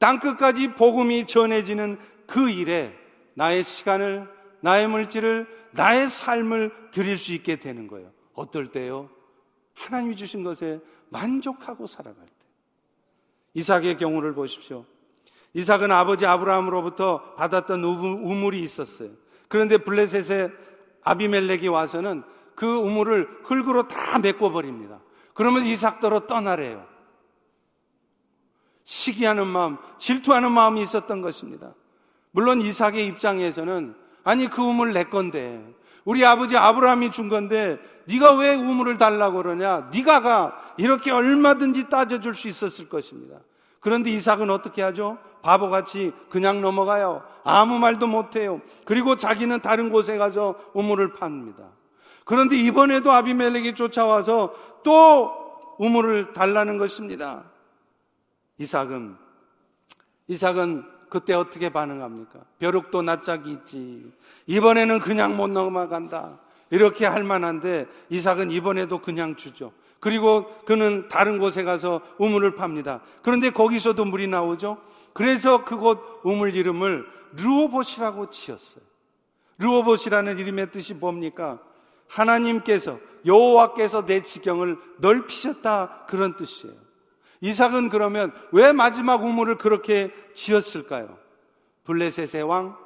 땅 0.00 0.18
끝까지 0.18 0.72
복음이 0.72 1.26
전해지는 1.26 2.00
그 2.26 2.50
일에 2.50 2.92
나의 3.34 3.62
시간을, 3.62 4.28
나의 4.62 4.88
물질을, 4.88 5.46
나의 5.72 6.08
삶을 6.08 6.90
드릴 6.90 7.18
수 7.18 7.32
있게 7.32 7.56
되는 7.56 7.86
거예요. 7.86 8.10
어떨 8.34 8.68
때요? 8.68 9.10
하나님이 9.74 10.16
주신 10.16 10.42
것에 10.42 10.80
만족하고 11.10 11.86
살아갈 11.86 12.24
때. 12.24 12.32
이삭의 13.54 13.98
경우를 13.98 14.34
보십시오. 14.34 14.86
이삭은 15.54 15.90
아버지 15.90 16.24
아브라함으로부터 16.24 17.34
받았던 17.34 17.84
우물이 17.84 18.62
있었어요. 18.62 19.10
그런데 19.48 19.76
블레셋의 19.76 20.50
아비멜렉이 21.02 21.68
와서는 21.68 22.22
그 22.54 22.66
우물을 22.66 23.40
흙으로 23.44 23.88
다 23.88 24.18
메꿔버립니다. 24.18 25.00
그러면 25.34 25.64
이삭더러 25.64 26.26
떠나래요. 26.26 26.86
시기하는 28.84 29.46
마음, 29.46 29.76
질투하는 29.98 30.52
마음이 30.52 30.82
있었던 30.82 31.20
것입니다. 31.20 31.74
물론 32.30 32.60
이삭의 32.62 33.06
입장에서는 33.06 34.01
아니 34.24 34.48
그 34.48 34.62
우물 34.62 34.92
내 34.92 35.04
건데 35.04 35.64
우리 36.04 36.24
아버지 36.24 36.56
아브라함이 36.56 37.10
준 37.10 37.28
건데 37.28 37.78
네가 38.06 38.34
왜 38.36 38.54
우물을 38.54 38.96
달라고 38.96 39.42
그러냐? 39.42 39.90
네가 39.92 40.20
가 40.20 40.56
이렇게 40.76 41.10
얼마든지 41.10 41.88
따져줄 41.88 42.34
수 42.34 42.48
있었을 42.48 42.88
것입니다. 42.88 43.36
그런데 43.80 44.10
이삭은 44.10 44.50
어떻게 44.50 44.82
하죠? 44.82 45.18
바보같이 45.42 46.12
그냥 46.30 46.60
넘어가요. 46.60 47.24
아무 47.44 47.78
말도 47.78 48.06
못해요. 48.06 48.60
그리고 48.86 49.16
자기는 49.16 49.60
다른 49.60 49.90
곳에 49.90 50.16
가서 50.16 50.54
우물을 50.72 51.14
팝니다. 51.14 51.64
그런데 52.24 52.56
이번에도 52.56 53.10
아비멜렉이 53.10 53.74
쫓아와서 53.74 54.54
또 54.84 55.32
우물을 55.78 56.32
달라는 56.32 56.78
것입니다. 56.78 57.44
이삭은 58.58 59.16
이삭은 60.28 60.84
그때 61.12 61.34
어떻게 61.34 61.68
반응합니까? 61.68 62.40
벼룩도 62.58 63.02
낯짝이 63.02 63.50
있지. 63.50 64.10
이번에는 64.46 64.98
그냥 64.98 65.36
못 65.36 65.46
넘어간다. 65.50 66.38
이렇게 66.70 67.04
할 67.04 67.22
만한데 67.22 67.86
이삭은 68.08 68.50
이번에도 68.50 69.02
그냥 69.02 69.36
주죠. 69.36 69.72
그리고 70.00 70.46
그는 70.64 71.08
다른 71.08 71.38
곳에 71.38 71.64
가서 71.64 72.00
우물을 72.16 72.56
팝니다. 72.56 73.02
그런데 73.20 73.50
거기서도 73.50 74.06
물이 74.06 74.26
나오죠. 74.26 74.78
그래서 75.12 75.66
그곳 75.66 76.00
우물 76.24 76.56
이름을 76.56 77.06
르오봇이라고 77.36 78.30
지었어요. 78.30 78.82
르오봇이라는 79.58 80.38
이름의 80.38 80.70
뜻이 80.70 80.94
뭡니까? 80.94 81.58
하나님께서 82.08 82.98
여호와께서 83.26 84.06
내 84.06 84.22
지경을 84.22 84.78
넓히셨다 84.96 86.06
그런 86.08 86.36
뜻이에요. 86.36 86.81
이삭은 87.42 87.90
그러면 87.90 88.32
왜 88.52 88.72
마지막 88.72 89.22
우물을 89.22 89.58
그렇게 89.58 90.10
지었을까요? 90.34 91.18
블레셋의 91.84 92.44
왕 92.44 92.76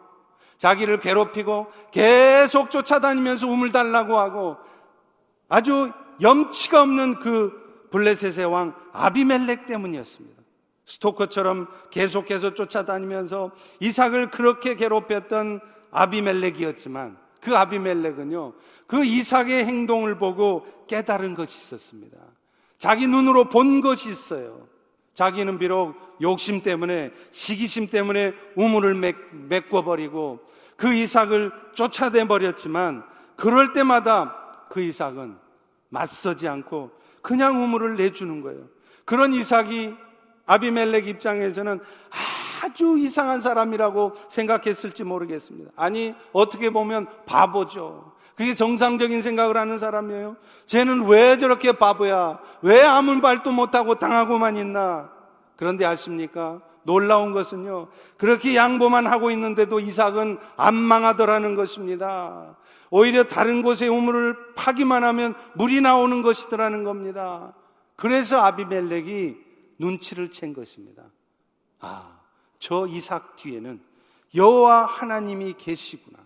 자기를 0.59 1.01
괴롭히고 1.01 1.71
계속 1.93 2.71
쫓아다니면서 2.71 3.47
우물 3.47 3.71
달라고 3.71 4.19
하고 4.19 4.57
아주 5.49 5.93
염치가 6.21 6.83
없는 6.83 7.21
그 7.21 7.89
블레셋의 7.93 8.47
왕 8.47 8.75
아비멜렉 8.93 9.67
때문이었습니다. 9.67 10.43
스토커처럼 10.87 11.69
계속해서 11.91 12.55
쫓아다니면서 12.55 13.51
이삭을 13.81 14.31
그렇게 14.31 14.75
괴롭혔던 14.75 15.61
아비멜렉이었지만 15.91 17.19
그 17.41 17.57
아비멜렉은요, 17.57 18.55
그 18.87 19.05
이삭의 19.05 19.67
행동을 19.67 20.19
보고 20.19 20.67
깨달은 20.89 21.35
것이 21.35 21.57
있었습니다. 21.59 22.17
자기 22.79 23.07
눈으로 23.07 23.45
본 23.45 23.81
것이 23.81 24.11
있어요. 24.11 24.67
자기는 25.15 25.59
비록 25.59 25.95
욕심 26.21 26.63
때문에, 26.63 27.13
시기심 27.31 27.89
때문에 27.89 28.35
우물을 28.55 28.95
메꿔버리고 29.49 30.41
그 30.77 30.93
이삭을 30.93 31.53
쫓아내 31.75 32.27
버렸지만, 32.29 33.05
그럴 33.35 33.73
때마다 33.73 34.67
그 34.69 34.81
이삭은 34.81 35.37
맞서지 35.89 36.49
않고 36.49 36.91
그냥 37.23 37.63
우물을 37.63 37.97
내주는 37.97 38.41
거예요. 38.43 38.65
그런 39.05 39.33
이삭이 39.33 39.95
아비멜렉 40.47 41.09
입장에서는 41.09 41.81
아주 42.63 42.97
이상한 42.99 43.41
사람이라고 43.41 44.13
생각했을지 44.29 45.05
모르겠습니다. 45.05 45.73
아니, 45.77 46.15
어떻게 46.33 46.71
보면 46.71 47.07
바보죠. 47.27 48.13
그게 48.37 48.55
정상적인 48.55 49.23
생각을 49.23 49.57
하는 49.57 49.79
사람이에요. 49.79 50.37
쟤는 50.67 51.07
왜 51.09 51.39
저렇게 51.39 51.73
바보야? 51.73 52.39
왜 52.61 52.83
아무 52.83 53.15
말도 53.17 53.51
못하고 53.51 53.95
당하고만 53.95 54.57
있나? 54.57 55.11
그런데 55.57 55.87
아십니까? 55.87 56.61
놀라운 56.83 57.33
것은요, 57.33 57.89
그렇게 58.17 58.55
양보만 58.55 59.07
하고 59.07 59.31
있는데도 59.31 59.81
이삭은 59.81 60.39
안 60.57 60.75
망하더라는 60.75 61.57
것입니다. 61.57 62.57
오히려 62.91 63.25
다른 63.25 63.63
곳에 63.63 63.89
우물을 63.89 64.55
파기만 64.55 65.03
하면 65.03 65.35
물이 65.55 65.81
나오는 65.81 66.23
것이더라는 66.23 66.85
겁니다. 66.85 67.55
그래서 67.97 68.41
아비멜렉이 68.45 69.35
눈치를 69.79 70.31
챈 70.31 70.55
것입니다. 70.55 71.03
아, 71.81 72.21
저 72.59 72.87
이삭 72.87 73.35
뒤에는 73.37 73.81
여호와 74.35 74.85
하나님이 74.85 75.55
계시구나. 75.55 76.26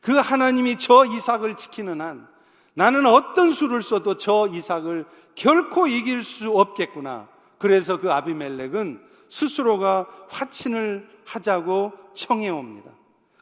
그 0.00 0.12
하나님이 0.12 0.76
저 0.78 1.04
이삭을 1.04 1.56
지키는 1.56 2.00
한 2.00 2.26
나는 2.74 3.06
어떤 3.06 3.52
수를 3.52 3.82
써도 3.82 4.16
저 4.16 4.48
이삭을 4.50 5.04
결코 5.34 5.86
이길 5.86 6.22
수 6.22 6.50
없겠구나. 6.50 7.28
그래서 7.58 8.00
그 8.00 8.10
아비멜렉은 8.10 9.00
스스로가 9.28 10.06
화친을 10.28 11.08
하자고 11.24 11.92
청해 12.14 12.48
옵니다. 12.48 12.90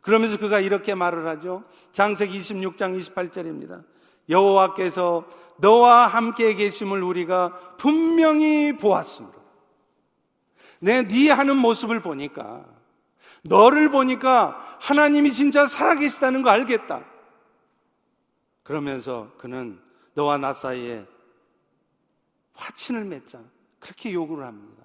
그러면서 0.03 0.38
그가 0.38 0.61
이렇게 0.61 0.94
말을 0.94 1.26
하죠. 1.26 1.64
장세기 1.92 2.38
26장 2.38 2.98
28절입니다. 2.98 3.85
여호와께서 4.29 5.24
너와 5.59 6.07
함께 6.07 6.55
계심을 6.55 7.03
우리가 7.03 7.53
분명히 7.76 8.76
보았습니다. 8.76 9.38
내네 10.81 11.31
하는 11.31 11.57
모습을 11.57 12.00
보니까 12.00 12.64
너를 13.42 13.90
보니까 13.90 14.69
하나님이 14.80 15.32
진짜 15.32 15.66
살아계시다는 15.66 16.42
거 16.42 16.50
알겠다. 16.50 17.04
그러면서 18.62 19.30
그는 19.36 19.78
너와 20.14 20.38
나 20.38 20.52
사이에 20.52 21.06
화친을 22.54 23.04
맺자. 23.04 23.38
그렇게 23.78 24.12
요구를 24.12 24.44
합니다. 24.44 24.82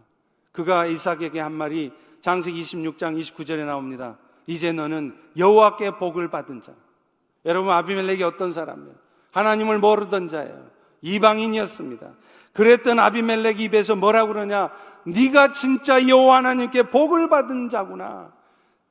그가 0.52 0.86
이삭에게 0.86 1.40
한 1.40 1.54
말이 1.54 1.92
장세기 2.22 2.62
26장 2.62 3.20
29절에 3.20 3.66
나옵니다. 3.66 4.18
이제 4.48 4.72
너는 4.72 5.18
여호와께 5.38 5.98
복을 5.98 6.30
받은 6.30 6.62
자. 6.62 6.74
여러분 7.46 7.74
아비멜렉이 7.74 8.24
어떤 8.24 8.52
사람이에요? 8.52 8.96
하나님을 9.32 9.80
모르던 9.80 10.28
자예요. 10.28 10.70
이방인이었습니다. 11.02 12.14
그랬던 12.54 13.00
아비멜렉 13.00 13.60
입에서 13.62 13.96
뭐라고 13.96 14.34
그러냐? 14.34 14.72
네가 15.06 15.52
진짜 15.52 16.08
여호와 16.08 16.38
하나님께 16.38 16.90
복을 16.90 17.30
받은 17.30 17.70
자구나. 17.70 18.34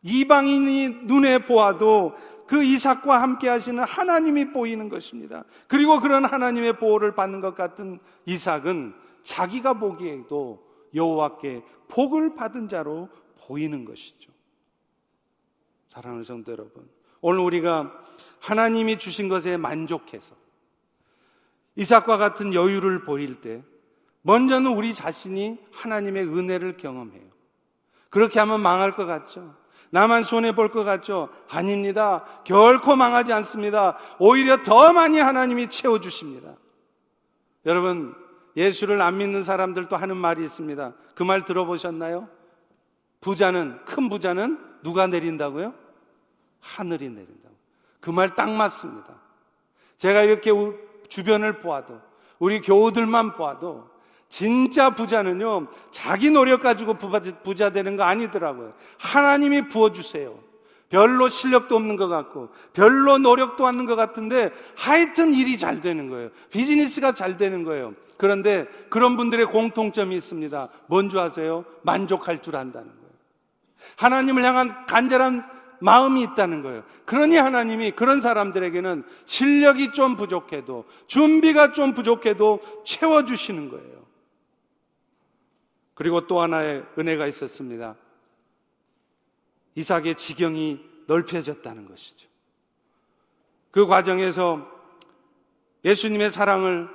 이방인이 0.04 1.04
눈에 1.04 1.46
보아도 1.46 2.14
그 2.46 2.62
이삭과 2.62 3.22
함께 3.22 3.48
하시는 3.48 3.82
하나님이 3.82 4.52
보이는 4.52 4.88
것입니다. 4.90 5.44
그리고 5.66 5.98
그런 5.98 6.26
하나님의 6.26 6.78
보호를 6.78 7.14
받는 7.14 7.40
것 7.40 7.54
같은 7.54 7.98
이삭은 8.26 8.94
자기가 9.22 9.74
보기에도 9.74 10.62
여호와께 10.94 11.62
복을 11.88 12.36
받은 12.36 12.68
자로 12.68 13.08
보이는 13.46 13.84
것이죠. 13.86 14.30
사랑하는 15.88 16.22
성도 16.22 16.52
여러분, 16.52 16.86
오늘 17.22 17.40
우리가 17.40 17.90
하나님이 18.40 18.98
주신 18.98 19.28
것에 19.28 19.56
만족해서 19.56 20.36
이삭과 21.76 22.18
같은 22.18 22.52
여유를 22.52 23.04
보일 23.04 23.40
때 23.40 23.62
먼저는 24.20 24.70
우리 24.70 24.92
자신이 24.92 25.58
하나님의 25.72 26.24
은혜를 26.24 26.76
경험해요. 26.76 27.24
그렇게 28.10 28.38
하면 28.38 28.60
망할 28.60 28.94
것 28.94 29.06
같죠? 29.06 29.54
나만 29.94 30.24
손해볼 30.24 30.70
것 30.72 30.82
같죠? 30.82 31.28
아닙니다. 31.48 32.24
결코 32.42 32.96
망하지 32.96 33.32
않습니다. 33.32 33.96
오히려 34.18 34.60
더 34.64 34.92
많이 34.92 35.20
하나님이 35.20 35.68
채워주십니다. 35.70 36.56
여러분, 37.64 38.12
예수를 38.56 39.00
안 39.00 39.18
믿는 39.18 39.44
사람들도 39.44 39.96
하는 39.96 40.16
말이 40.16 40.42
있습니다. 40.42 40.94
그 41.14 41.22
말 41.22 41.44
들어보셨나요? 41.44 42.28
부자는, 43.20 43.84
큰 43.84 44.08
부자는 44.08 44.58
누가 44.82 45.06
내린다고요? 45.06 45.72
하늘이 46.58 47.08
내린다고. 47.10 47.54
그 48.00 48.10
말 48.10 48.34
딱 48.34 48.50
맞습니다. 48.50 49.14
제가 49.96 50.22
이렇게 50.22 50.50
주변을 51.08 51.60
보아도, 51.60 52.00
우리 52.40 52.60
교우들만 52.60 53.34
보아도, 53.36 53.88
진짜 54.34 54.90
부자는요, 54.90 55.68
자기 55.92 56.28
노력 56.28 56.62
가지고 56.62 56.94
부자 57.44 57.70
되는 57.70 57.96
거 57.96 58.02
아니더라고요. 58.02 58.72
하나님이 58.98 59.68
부어주세요. 59.68 60.36
별로 60.88 61.28
실력도 61.28 61.76
없는 61.76 61.94
것 61.94 62.08
같고, 62.08 62.48
별로 62.72 63.16
노력도 63.18 63.64
않는 63.64 63.86
것 63.86 63.94
같은데, 63.94 64.50
하여튼 64.74 65.32
일이 65.34 65.56
잘 65.56 65.80
되는 65.80 66.08
거예요. 66.08 66.30
비즈니스가 66.50 67.12
잘 67.12 67.36
되는 67.36 67.62
거예요. 67.62 67.94
그런데 68.16 68.66
그런 68.90 69.16
분들의 69.16 69.46
공통점이 69.46 70.16
있습니다. 70.16 70.68
뭔지 70.88 71.16
아세요? 71.16 71.64
만족할 71.82 72.42
줄 72.42 72.56
안다는 72.56 72.88
거예요. 72.88 73.12
하나님을 73.94 74.42
향한 74.42 74.84
간절한 74.86 75.48
마음이 75.78 76.22
있다는 76.22 76.62
거예요. 76.62 76.82
그러니 77.04 77.36
하나님이 77.36 77.92
그런 77.92 78.20
사람들에게는 78.20 79.04
실력이 79.26 79.92
좀 79.92 80.16
부족해도, 80.16 80.86
준비가 81.06 81.72
좀 81.72 81.94
부족해도 81.94 82.58
채워주시는 82.84 83.70
거예요. 83.70 84.03
그리고 85.94 86.26
또 86.26 86.40
하나의 86.40 86.84
은혜가 86.98 87.26
있었습니다. 87.28 87.96
이삭의 89.76 90.16
지경이 90.16 90.80
넓혀졌다는 91.06 91.88
것이죠. 91.88 92.28
그 93.70 93.86
과정에서 93.86 94.64
예수님의 95.84 96.30
사랑을, 96.30 96.88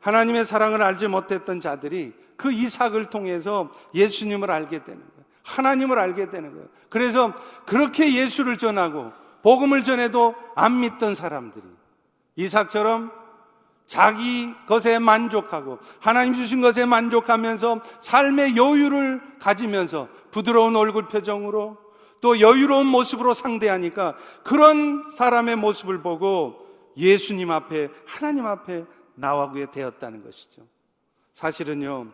하나님의 0.00 0.44
사랑을 0.44 0.82
알지 0.82 1.08
못했던 1.08 1.60
자들이 1.60 2.12
그 2.36 2.52
이삭을 2.52 3.06
통해서 3.06 3.70
예수님을 3.94 4.50
알게 4.50 4.82
되는 4.84 5.00
거예요. 5.00 5.24
하나님을 5.44 5.98
알게 5.98 6.30
되는 6.30 6.52
거예요. 6.52 6.68
그래서 6.88 7.32
그렇게 7.66 8.14
예수를 8.14 8.58
전하고 8.58 9.12
복음을 9.42 9.82
전해도 9.82 10.34
안 10.54 10.80
믿던 10.80 11.14
사람들이 11.14 11.64
이삭처럼 12.36 13.21
자기 13.92 14.54
것에 14.66 14.98
만족하고 14.98 15.78
하나님 16.00 16.32
주신 16.32 16.62
것에 16.62 16.86
만족하면서 16.86 17.82
삶의 18.00 18.56
여유를 18.56 19.20
가지면서 19.38 20.08
부드러운 20.30 20.74
얼굴 20.76 21.08
표정으로 21.08 21.76
또 22.22 22.40
여유로운 22.40 22.86
모습으로 22.86 23.34
상대하니까 23.34 24.16
그런 24.44 25.04
사람의 25.12 25.56
모습을 25.56 26.00
보고 26.00 26.66
예수님 26.96 27.50
앞에 27.50 27.90
하나님 28.06 28.46
앞에 28.46 28.86
나와게 29.14 29.70
되었다는 29.70 30.24
것이죠. 30.24 30.62
사실은요. 31.34 32.06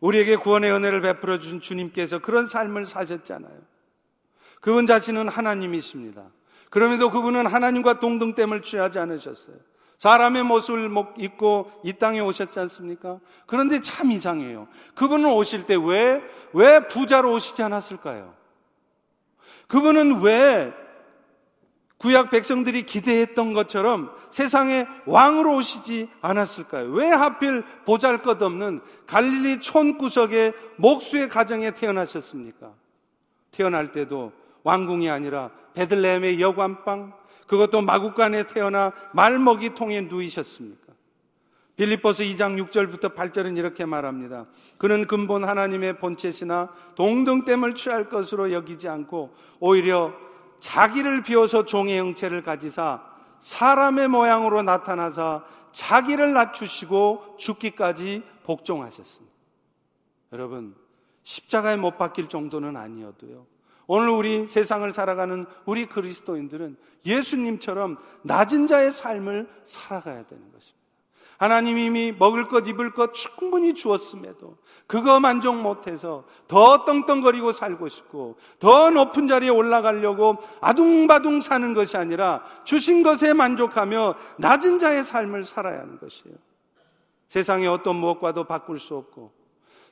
우리에게 0.00 0.36
구원의 0.36 0.72
은혜를 0.72 1.00
베풀어 1.00 1.38
주신 1.38 1.62
주님께서 1.62 2.18
그런 2.18 2.46
삶을 2.46 2.84
사셨잖아요. 2.84 3.62
그분 4.60 4.84
자신은 4.84 5.30
하나님이십니다. 5.30 6.26
그럼에도 6.68 7.10
그분은 7.10 7.46
하나님과 7.46 7.98
동등됨을 7.98 8.60
취하지 8.60 8.98
않으셨어요. 8.98 9.56
사람의 9.98 10.42
모습을 10.42 10.90
입고 11.18 11.70
이 11.82 11.92
땅에 11.92 12.20
오셨지 12.20 12.58
않습니까? 12.60 13.20
그런데 13.46 13.80
참 13.80 14.10
이상해요. 14.10 14.68
그분은 14.94 15.32
오실 15.32 15.66
때 15.66 15.76
왜, 15.76 16.22
왜 16.52 16.86
부자로 16.88 17.32
오시지 17.32 17.62
않았을까요? 17.62 18.34
그분은 19.68 20.20
왜 20.20 20.72
구약 22.04 22.28
백성들이 22.28 22.84
기대했던 22.84 23.54
것처럼 23.54 24.14
세상에 24.28 24.86
왕으로 25.06 25.54
오시지 25.54 26.10
않았을까요? 26.20 26.90
왜 26.90 27.08
하필 27.08 27.64
보잘 27.86 28.22
것 28.22 28.42
없는 28.42 28.82
갈릴리 29.06 29.60
촌구석의 29.60 30.52
목수의 30.76 31.28
가정에 31.28 31.70
태어나셨습니까? 31.70 32.72
태어날 33.52 33.92
때도 33.92 34.32
왕궁이 34.64 35.08
아니라 35.08 35.50
베들레헴의 35.74 36.40
여관방, 36.40 37.14
그것도 37.46 37.82
마국간에 37.82 38.46
태어나 38.46 38.92
말먹이 39.12 39.74
통에 39.74 40.00
누이셨습니까? 40.02 40.84
빌립보스 41.76 42.22
2장 42.24 42.62
6절부터 42.68 43.14
8절은 43.14 43.56
이렇게 43.56 43.84
말합니다. 43.84 44.46
그는 44.78 45.06
근본 45.06 45.44
하나님의 45.44 45.98
본체시나 45.98 46.72
동등됨을 46.94 47.74
취할 47.74 48.08
것으로 48.08 48.52
여기지 48.52 48.88
않고 48.88 49.34
오히려 49.58 50.12
자기를 50.60 51.22
비워서 51.22 51.64
종의 51.64 51.98
형체를 51.98 52.42
가지사 52.42 53.02
사람의 53.40 54.08
모양으로 54.08 54.62
나타나사 54.62 55.44
자기를 55.72 56.32
낮추시고 56.32 57.36
죽기까지 57.38 58.22
복종하셨습니다. 58.44 59.34
여러분, 60.32 60.74
십자가에 61.24 61.76
못 61.76 61.98
박힐 61.98 62.28
정도는 62.28 62.76
아니어도요. 62.76 63.46
오늘 63.86 64.08
우리 64.08 64.46
세상을 64.46 64.90
살아가는 64.92 65.46
우리 65.64 65.86
그리스도인들은 65.86 66.76
예수님처럼 67.04 67.98
낮은 68.22 68.66
자의 68.66 68.90
삶을 68.90 69.48
살아가야 69.64 70.26
되는 70.26 70.52
것입니다. 70.52 70.84
하나님이 71.38 71.86
이미 71.86 72.12
먹을 72.12 72.48
것, 72.48 72.66
입을 72.66 72.92
것 72.92 73.12
충분히 73.12 73.74
주었음에도 73.74 74.56
그거 74.86 75.18
만족 75.20 75.56
못해서 75.56 76.24
더 76.46 76.84
떵떵거리고 76.84 77.52
살고 77.52 77.88
싶고 77.88 78.36
더 78.58 78.90
높은 78.90 79.26
자리에 79.26 79.50
올라가려고 79.50 80.38
아둥바둥 80.60 81.40
사는 81.40 81.74
것이 81.74 81.96
아니라 81.96 82.44
주신 82.64 83.02
것에 83.02 83.32
만족하며 83.32 84.14
낮은 84.38 84.78
자의 84.78 85.02
삶을 85.02 85.44
살아야 85.44 85.80
하는 85.80 85.98
것이에요. 85.98 86.36
세상의 87.28 87.66
어떤 87.66 87.96
무엇과도 87.96 88.44
바꿀 88.44 88.78
수 88.78 88.96
없고 88.96 89.43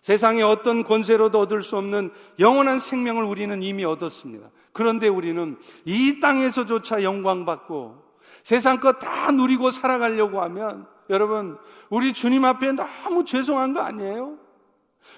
세상의 0.03 0.43
어떤 0.43 0.83
권세로도 0.85 1.39
얻을 1.39 1.63
수 1.63 1.77
없는 1.77 2.11
영원한 2.39 2.79
생명을 2.81 3.25
우리는 3.25 3.63
이미 3.63 3.85
얻었습니다. 3.85 4.51
그런데 4.73 5.09
우리는 5.09 5.57
이 5.85 6.21
땅에서조차 6.21 7.03
영광받고 7.03 8.03
세상 8.43 8.81
것 8.81 8.99
다 8.99 9.31
누리고 9.31 9.71
살아가려고 9.71 10.43
하면 10.43 10.87
여러분, 11.09 11.57
우리 11.89 12.13
주님 12.13 12.45
앞에 12.45 12.73
너무 12.73 13.25
죄송한 13.25 13.75
거 13.75 13.81
아니에요? 13.81 14.39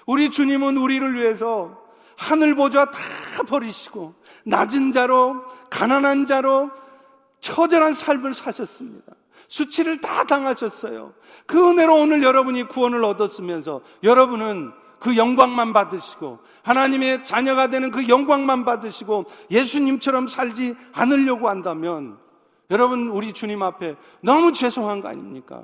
우리 0.05 0.29
주님은 0.29 0.77
우리를 0.77 1.15
위해서 1.15 1.83
하늘 2.17 2.55
보좌 2.55 2.85
다 2.85 2.99
버리시고 3.47 4.13
낮은 4.45 4.91
자로 4.91 5.43
가난한 5.69 6.25
자로 6.25 6.69
처절한 7.39 7.93
삶을 7.93 8.33
사셨습니다. 8.33 9.13
수치를 9.47 10.01
다 10.01 10.23
당하셨어요. 10.25 11.13
그 11.45 11.69
은혜로 11.69 11.95
오늘 11.95 12.23
여러분이 12.23 12.63
구원을 12.63 13.03
얻었으면서 13.03 13.81
여러분은 14.03 14.71
그 14.99 15.17
영광만 15.17 15.73
받으시고 15.73 16.39
하나님의 16.63 17.23
자녀가 17.23 17.67
되는 17.67 17.91
그 17.91 18.07
영광만 18.07 18.65
받으시고 18.65 19.25
예수님처럼 19.51 20.27
살지 20.27 20.75
않으려고 20.93 21.49
한다면 21.49 22.17
여러분 22.71 23.09
우리 23.09 23.33
주님 23.33 23.61
앞에 23.61 23.95
너무 24.21 24.51
죄송한 24.51 25.01
거 25.01 25.09
아닙니까? 25.09 25.63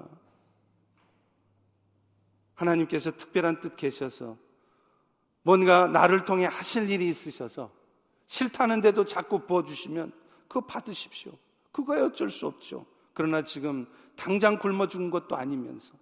하나님께서 2.54 3.12
특별한 3.12 3.60
뜻 3.62 3.76
계셔서 3.76 4.38
뭔가 5.44 5.88
나를 5.88 6.26
통해 6.26 6.46
하실 6.46 6.90
일이 6.92 7.10
있으셔서 7.10 7.72
싫다는데도 8.28 9.06
자꾸 9.06 9.40
부어주시면 9.48 10.12
그거 10.48 10.62
받으십시오. 10.62 11.32
그거야 11.72 12.06
어쩔 12.06 12.30
수 12.30 12.46
없죠. 12.46 12.86
그러나 13.22 13.44
지금 13.44 13.86
당장 14.16 14.58
굶어 14.58 14.88
죽은 14.88 15.12
것도 15.12 15.36
아니면서 15.36 15.94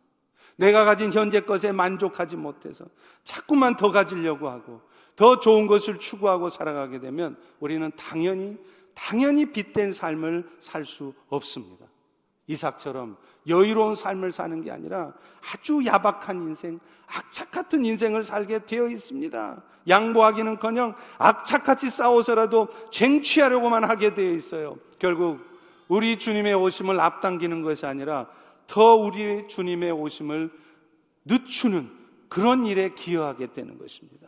내가 0.56 0.86
가진 0.86 1.12
현재 1.12 1.42
것에 1.42 1.74
만족하지 1.74 2.38
못해서 2.38 2.86
자꾸만 3.26 3.76
더 3.76 3.92
가지려고 3.92 4.50
하고 4.50 4.82
더 5.18 5.40
좋은 5.42 5.68
것을 5.68 6.00
추구하고 6.00 6.48
살아가게 6.48 7.00
되면 7.00 7.38
우리는 7.60 7.92
당연히 7.98 8.58
당연히 8.94 9.52
빚된 9.52 9.92
삶을 9.92 10.50
살 10.60 10.86
수 10.86 11.14
없습니다. 11.28 11.86
이삭처럼 12.48 13.18
여유로운 13.48 13.96
삶을 13.96 14.32
사는 14.32 14.62
게 14.62 14.72
아니라 14.72 15.14
아주 15.52 15.86
야박한 15.86 16.38
인생, 16.44 16.80
악착 17.06 17.52
같은 17.52 17.86
인생을 17.86 18.24
살게 18.24 18.66
되어 18.66 18.88
있습니다. 18.88 19.62
양보하기는커녕 19.88 20.96
악착같이 21.18 21.90
싸워서라도 21.90 22.70
쟁취하려고만 22.92 23.84
하게 23.84 24.14
되어 24.14 24.32
있어요. 24.32 24.78
결국 24.98 25.49
우리 25.90 26.18
주님의 26.18 26.54
오심을 26.54 27.00
앞당기는 27.00 27.62
것이 27.64 27.86
아니라 27.86 28.30
더 28.68 28.96
우리 28.96 29.48
주님의 29.48 29.92
오심을 29.92 30.52
늦추는 31.26 31.92
그런 32.30 32.66
일에 32.66 32.94
기여하게 32.94 33.48
되는 33.48 33.78
것입니다. 33.78 34.28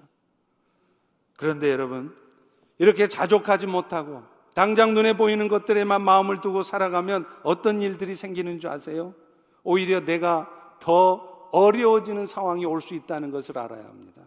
그런데 1.38 1.72
여러분, 1.72 2.14
이렇게 2.80 3.08
자족하지 3.08 3.68
못하고 3.68 4.24
당장 4.56 4.94
눈에 4.94 5.14
보이는 5.14 5.48
것들에만 5.48 6.02
마음을 6.02 6.42
두고 6.42 6.64
살아가면 6.64 7.26
어떤 7.44 7.82
일들이 7.82 8.16
생기는 8.16 8.60
줄 8.60 8.70
아세요? 8.70 9.14
오히려 9.64 10.02
내가 10.04 10.50
더 10.80 11.48
어려워지는 11.52 12.26
상황이 12.26 12.66
올 12.66 12.82
수 12.82 12.96
있다는 12.96 13.30
것을 13.30 13.58
알아야 13.60 13.86
합니다. 13.86 14.24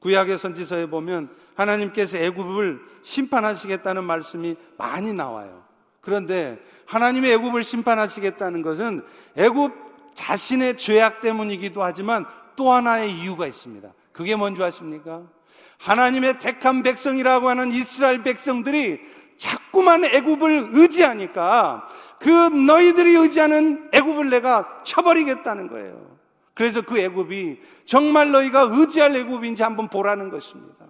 구약의 0.00 0.36
선지서에 0.38 0.86
보면 0.86 1.34
하나님께서 1.54 2.18
애굽을 2.18 2.80
심판하시겠다는 3.02 4.04
말씀이 4.04 4.56
많이 4.76 5.12
나와요. 5.12 5.69
그런데 6.00 6.58
하나님의 6.86 7.32
애굽을 7.34 7.62
심판하시겠다는 7.62 8.62
것은 8.62 9.02
애굽 9.36 9.72
자신의 10.14 10.76
죄악 10.76 11.20
때문이기도 11.20 11.82
하지만 11.82 12.26
또 12.56 12.72
하나의 12.72 13.12
이유가 13.12 13.46
있습니다. 13.46 13.92
그게 14.12 14.36
뭔지 14.36 14.62
아십니까? 14.62 15.22
하나님의 15.78 16.38
택한 16.38 16.82
백성이라고 16.82 17.48
하는 17.48 17.72
이스라엘 17.72 18.22
백성들이 18.22 19.00
자꾸만 19.36 20.04
애굽을 20.04 20.70
의지하니까 20.72 21.88
그 22.18 22.28
너희들이 22.28 23.14
의지하는 23.14 23.88
애굽을 23.92 24.28
내가 24.28 24.82
쳐버리겠다는 24.84 25.68
거예요. 25.68 26.18
그래서 26.52 26.82
그 26.82 26.98
애굽이 26.98 27.58
정말 27.86 28.30
너희가 28.32 28.68
의지할 28.70 29.16
애굽인지 29.16 29.62
한번 29.62 29.88
보라는 29.88 30.28
것입니다. 30.28 30.84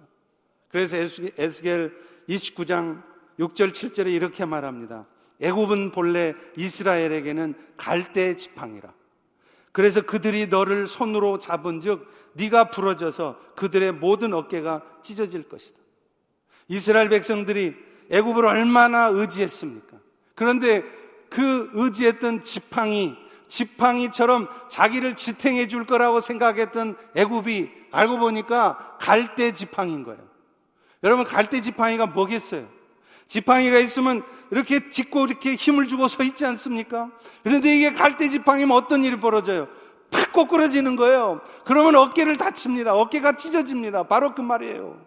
그래서 0.67 0.97
에스겔 0.97 1.95
29장 2.27 3.01
6절 3.41 3.71
7절에 3.71 4.13
이렇게 4.13 4.45
말합니다. 4.45 5.05
애굽은 5.41 5.91
본래 5.91 6.35
이스라엘에게는 6.55 7.55
갈대 7.75 8.35
지팡이라. 8.35 8.93
그래서 9.71 10.01
그들이 10.01 10.47
너를 10.47 10.87
손으로 10.87 11.39
잡은즉 11.39 12.07
네가 12.33 12.69
부러져서 12.69 13.39
그들의 13.55 13.93
모든 13.93 14.33
어깨가 14.33 14.83
찢어질 15.01 15.49
것이다. 15.49 15.79
이스라엘 16.67 17.09
백성들이 17.09 17.75
애굽을 18.11 18.45
얼마나 18.45 19.07
의지했습니까? 19.07 19.97
그런데 20.35 20.83
그 21.29 21.71
의지했던 21.73 22.43
지팡이, 22.43 23.15
지팡이처럼 23.47 24.49
자기를 24.69 25.15
지탱해 25.15 25.67
줄 25.67 25.85
거라고 25.85 26.21
생각했던 26.21 26.97
애굽이 27.15 27.69
알고 27.91 28.19
보니까 28.19 28.97
갈대 28.99 29.53
지팡인 29.53 30.03
거예요. 30.03 30.21
여러분 31.03 31.25
갈대 31.25 31.61
지팡이가 31.61 32.07
뭐겠어요? 32.07 32.80
지팡이가 33.31 33.79
있으면 33.79 34.23
이렇게 34.51 34.89
짚고 34.89 35.25
이렇게 35.27 35.55
힘을 35.55 35.87
주고 35.87 36.09
서 36.09 36.21
있지 36.21 36.45
않습니까? 36.45 37.09
그런데 37.43 37.77
이게 37.77 37.93
갈대 37.93 38.27
지팡이면 38.27 38.75
어떤 38.75 39.05
일이 39.05 39.21
벌어져요? 39.21 39.69
팍 40.09 40.33
꼬꾸러지는 40.33 40.97
거예요. 40.97 41.39
그러면 41.63 41.95
어깨를 41.95 42.35
다칩니다. 42.35 42.93
어깨가 42.93 43.37
찢어집니다. 43.37 44.03
바로 44.03 44.35
그 44.35 44.41
말이에요. 44.41 44.99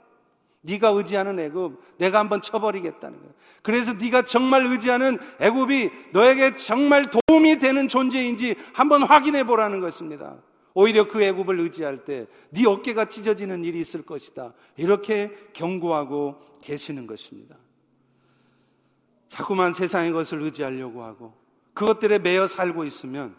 네가 0.62 0.88
의지하는 0.88 1.38
애굽 1.38 1.78
내가 1.98 2.18
한번 2.18 2.40
쳐버리겠다는 2.40 3.18
거예요. 3.18 3.34
그래서 3.60 3.92
네가 3.92 4.22
정말 4.22 4.64
의지하는 4.64 5.18
애굽이 5.38 5.90
너에게 6.12 6.54
정말 6.54 7.10
도움이 7.28 7.58
되는 7.58 7.88
존재인지 7.88 8.54
한번 8.72 9.02
확인해 9.02 9.44
보라는 9.44 9.80
것입니다. 9.80 10.36
오히려 10.72 11.06
그 11.06 11.22
애굽을 11.22 11.60
의지할 11.60 12.06
때 12.06 12.26
네 12.48 12.66
어깨가 12.66 13.10
찢어지는 13.10 13.66
일이 13.66 13.80
있을 13.80 14.00
것이다. 14.00 14.54
이렇게 14.78 15.30
경고하고 15.52 16.40
계시는 16.62 17.06
것입니다. 17.06 17.56
자꾸만 19.28 19.74
세상의 19.74 20.12
것을 20.12 20.42
의지하려고 20.42 21.04
하고 21.04 21.34
그것들에 21.74 22.18
매여 22.18 22.46
살고 22.46 22.84
있으면 22.84 23.36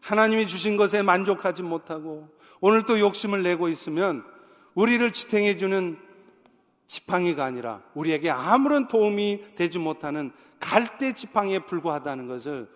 하나님이 0.00 0.46
주신 0.46 0.76
것에 0.76 1.02
만족하지 1.02 1.62
못하고 1.62 2.28
오늘 2.60 2.84
또 2.84 2.98
욕심을 2.98 3.42
내고 3.42 3.68
있으면 3.68 4.24
우리를 4.74 5.12
지탱해 5.12 5.56
주는 5.56 5.98
지팡이가 6.86 7.44
아니라 7.44 7.82
우리에게 7.94 8.30
아무런 8.30 8.88
도움이 8.88 9.54
되지 9.54 9.78
못하는 9.78 10.32
갈대 10.60 11.12
지팡이에 11.12 11.60
불과하다는 11.60 12.28
것을 12.28 12.70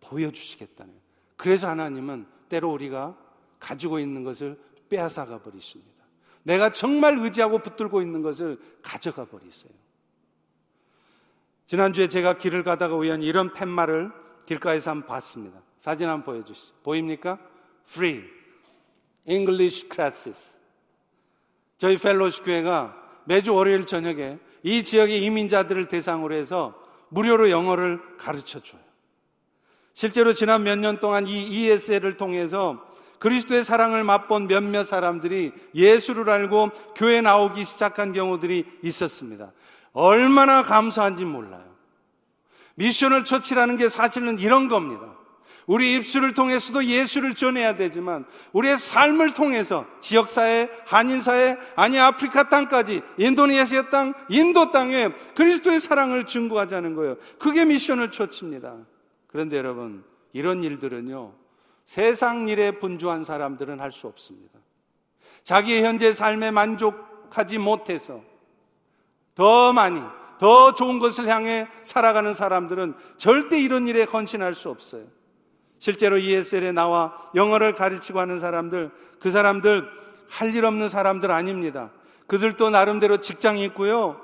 보여주시겠다는. 0.00 0.92
그래서 1.36 1.68
하나님은 1.68 2.26
때로 2.48 2.72
우리가 2.72 3.16
가지고 3.58 3.98
있는 3.98 4.24
것을 4.24 4.58
빼앗아가 4.88 5.40
버리십니다. 5.40 6.04
내가 6.42 6.70
정말 6.70 7.18
의지하고 7.18 7.58
붙들고 7.58 8.00
있는 8.00 8.22
것을 8.22 8.58
가져가 8.82 9.24
버리세요. 9.24 9.72
지난주에 11.68 12.08
제가 12.08 12.38
길을 12.38 12.64
가다가 12.64 12.96
우연히 12.96 13.26
이런 13.26 13.52
팻말을 13.52 14.10
길가에서 14.46 14.90
한번 14.90 15.06
봤습니다. 15.06 15.60
사진 15.78 16.08
한번 16.08 16.24
보여주시죠. 16.24 16.74
보입니까? 16.82 17.38
Free 17.88 18.24
English 19.28 19.86
Classes. 19.92 20.58
저희 21.76 21.98
펠로시 21.98 22.42
교회가 22.42 22.96
매주 23.26 23.54
월요일 23.54 23.84
저녁에 23.84 24.38
이 24.62 24.82
지역의 24.82 25.22
이민자들을 25.22 25.88
대상으로 25.88 26.34
해서 26.34 26.74
무료로 27.10 27.50
영어를 27.50 28.00
가르쳐 28.16 28.60
줘요. 28.60 28.80
실제로 29.92 30.32
지난 30.32 30.62
몇 30.62 30.78
년 30.78 31.00
동안 31.00 31.26
이 31.26 31.44
ESL을 31.44 32.16
통해서 32.16 32.82
그리스도의 33.18 33.62
사랑을 33.62 34.04
맛본 34.04 34.46
몇몇 34.46 34.84
사람들이 34.84 35.52
예수를 35.74 36.30
알고 36.30 36.70
교회 36.96 37.20
나오기 37.20 37.64
시작한 37.64 38.12
경우들이 38.14 38.64
있었습니다. 38.82 39.52
얼마나 39.98 40.62
감사한지 40.62 41.24
몰라요. 41.24 41.64
missional 42.76 43.24
church라는 43.24 43.76
게 43.78 43.88
사실은 43.88 44.38
이런 44.38 44.68
겁니다. 44.68 45.16
우리 45.66 45.96
입술을 45.96 46.34
통해서도 46.34 46.84
예수를 46.84 47.34
전해야 47.34 47.74
되지만 47.74 48.24
우리의 48.52 48.78
삶을 48.78 49.34
통해서 49.34 49.84
지역사회, 50.00 50.70
한인사회, 50.86 51.58
아니 51.74 51.98
아프리카 51.98 52.48
땅까지 52.48 53.02
인도네시아 53.18 53.90
땅, 53.90 54.14
인도 54.28 54.70
땅에 54.70 55.08
그리스도의 55.34 55.80
사랑을 55.80 56.24
증거하자는 56.24 56.94
거예요. 56.94 57.16
그게 57.38 57.64
missional 57.64 58.12
church입니다. 58.12 58.76
그런데 59.26 59.58
여러분, 59.58 60.04
이런 60.32 60.62
일들은요, 60.62 61.34
세상 61.84 62.48
일에 62.48 62.70
분주한 62.78 63.24
사람들은 63.24 63.80
할 63.80 63.90
수 63.90 64.06
없습니다. 64.06 64.58
자기의 65.42 65.82
현재 65.82 66.12
삶에 66.12 66.50
만족하지 66.52 67.58
못해서 67.58 68.22
더 69.38 69.72
많이, 69.72 70.02
더 70.40 70.74
좋은 70.74 70.98
것을 70.98 71.28
향해 71.28 71.68
살아가는 71.84 72.34
사람들은 72.34 72.94
절대 73.18 73.60
이런 73.60 73.86
일에 73.86 74.02
헌신할 74.02 74.52
수 74.52 74.68
없어요. 74.68 75.04
실제로 75.78 76.18
ESL에 76.18 76.72
나와 76.72 77.14
영어를 77.36 77.72
가르치고 77.72 78.18
하는 78.18 78.40
사람들, 78.40 78.90
그 79.20 79.30
사람들 79.30 79.88
할 80.28 80.54
일 80.56 80.64
없는 80.64 80.88
사람들 80.88 81.30
아닙니다. 81.30 81.90
그들도 82.26 82.70
나름대로 82.70 83.18
직장이 83.18 83.62
있고요. 83.66 84.20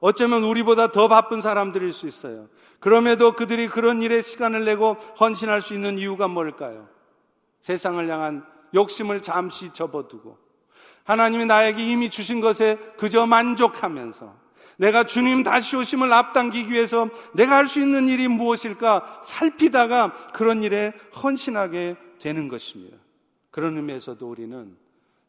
어쩌면 0.00 0.44
우리보다 0.44 0.92
더 0.92 1.08
바쁜 1.08 1.40
사람들일 1.40 1.90
수 1.92 2.06
있어요. 2.06 2.48
그럼에도 2.78 3.32
그들이 3.32 3.68
그런 3.68 4.02
일에 4.02 4.20
시간을 4.20 4.66
내고 4.66 4.98
헌신할 5.18 5.62
수 5.62 5.72
있는 5.72 5.98
이유가 5.98 6.28
뭘까요? 6.28 6.86
세상을 7.62 8.06
향한 8.06 8.44
욕심을 8.74 9.22
잠시 9.22 9.72
접어두고 9.72 10.36
하나님이 11.04 11.46
나에게 11.46 11.90
이미 11.90 12.10
주신 12.10 12.42
것에 12.42 12.76
그저 12.98 13.26
만족하면서 13.26 14.47
내가 14.78 15.04
주님 15.04 15.42
다시 15.42 15.76
오심을 15.76 16.12
앞당기기 16.12 16.72
위해서 16.72 17.10
내가 17.34 17.56
할 17.56 17.66
수 17.66 17.80
있는 17.80 18.08
일이 18.08 18.28
무엇일까 18.28 19.22
살피다가 19.24 20.30
그런 20.32 20.62
일에 20.62 20.92
헌신하게 21.22 21.96
되는 22.18 22.48
것입니다. 22.48 22.96
그런 23.50 23.76
의미에서도 23.76 24.26
우리는 24.28 24.76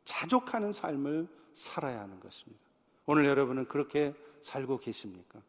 자족하는 0.04 0.72
삶을 0.72 1.28
살아야 1.54 2.00
하는 2.00 2.20
것입니다. 2.20 2.62
오늘 3.06 3.26
여러분은 3.26 3.68
그렇게 3.68 4.14
살고 4.42 4.80
계십니까? 4.80 5.40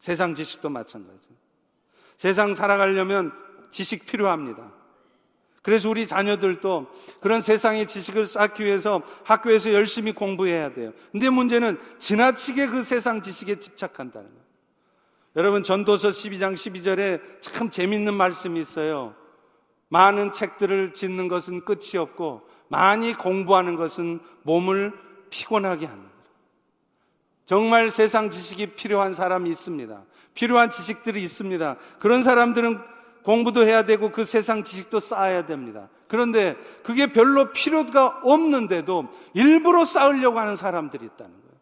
세상 0.00 0.34
지식도 0.34 0.68
마찬가지. 0.68 1.28
세상 2.16 2.54
살아가려면 2.54 3.32
지식 3.70 4.04
필요합니다. 4.04 4.72
그래서 5.62 5.88
우리 5.88 6.06
자녀들도 6.08 6.86
그런 7.20 7.40
세상의 7.40 7.86
지식을 7.86 8.26
쌓기 8.26 8.64
위해서 8.64 9.00
학교에서 9.24 9.72
열심히 9.72 10.12
공부해야 10.12 10.72
돼요. 10.74 10.92
근데 11.12 11.30
문제는 11.30 11.78
지나치게 11.98 12.66
그 12.66 12.82
세상 12.82 13.22
지식에 13.22 13.60
집착한다는 13.60 14.28
거예요. 14.28 14.42
여러분 15.36 15.62
전도서 15.62 16.08
12장 16.10 16.54
12절에 16.54 17.20
참 17.40 17.70
재밌는 17.70 18.14
말씀이 18.14 18.60
있어요. 18.60 19.14
많은 19.88 20.32
책들을 20.32 20.94
짓는 20.94 21.28
것은 21.28 21.64
끝이 21.64 21.96
없고 21.96 22.42
많이 22.68 23.14
공부하는 23.14 23.76
것은 23.76 24.20
몸을 24.42 24.92
피곤하게 25.30 25.86
하는 25.86 26.00
거예요. 26.00 26.12
정말 27.44 27.90
세상 27.90 28.30
지식이 28.30 28.74
필요한 28.74 29.14
사람이 29.14 29.48
있습니다. 29.50 30.02
필요한 30.34 30.70
지식들이 30.70 31.22
있습니다. 31.22 31.76
그런 31.98 32.22
사람들은 32.22 32.78
공부도 33.24 33.64
해야 33.66 33.84
되고 33.84 34.10
그 34.10 34.24
세상 34.24 34.64
지식도 34.64 35.00
쌓아야 35.00 35.46
됩니다. 35.46 35.88
그런데 36.08 36.56
그게 36.82 37.12
별로 37.12 37.52
필요가 37.52 38.20
없는데도 38.22 39.08
일부러 39.34 39.84
쌓으려고 39.84 40.38
하는 40.38 40.56
사람들이 40.56 41.06
있다는 41.06 41.32
거예요. 41.32 41.56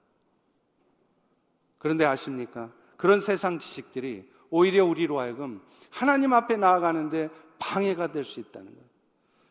그런데 1.79 2.05
아십니까? 2.05 2.71
그런 2.97 3.21
세상 3.21 3.59
지식들이 3.59 4.29
오히려 4.51 4.85
우리로 4.85 5.21
하여금 5.21 5.61
하나님 5.91 6.33
앞에 6.33 6.57
나아가는데 6.57 7.31
방해가 7.59 8.09
될 8.09 8.25
수 8.25 8.41
있다는 8.41 8.69
거예요. 8.69 8.91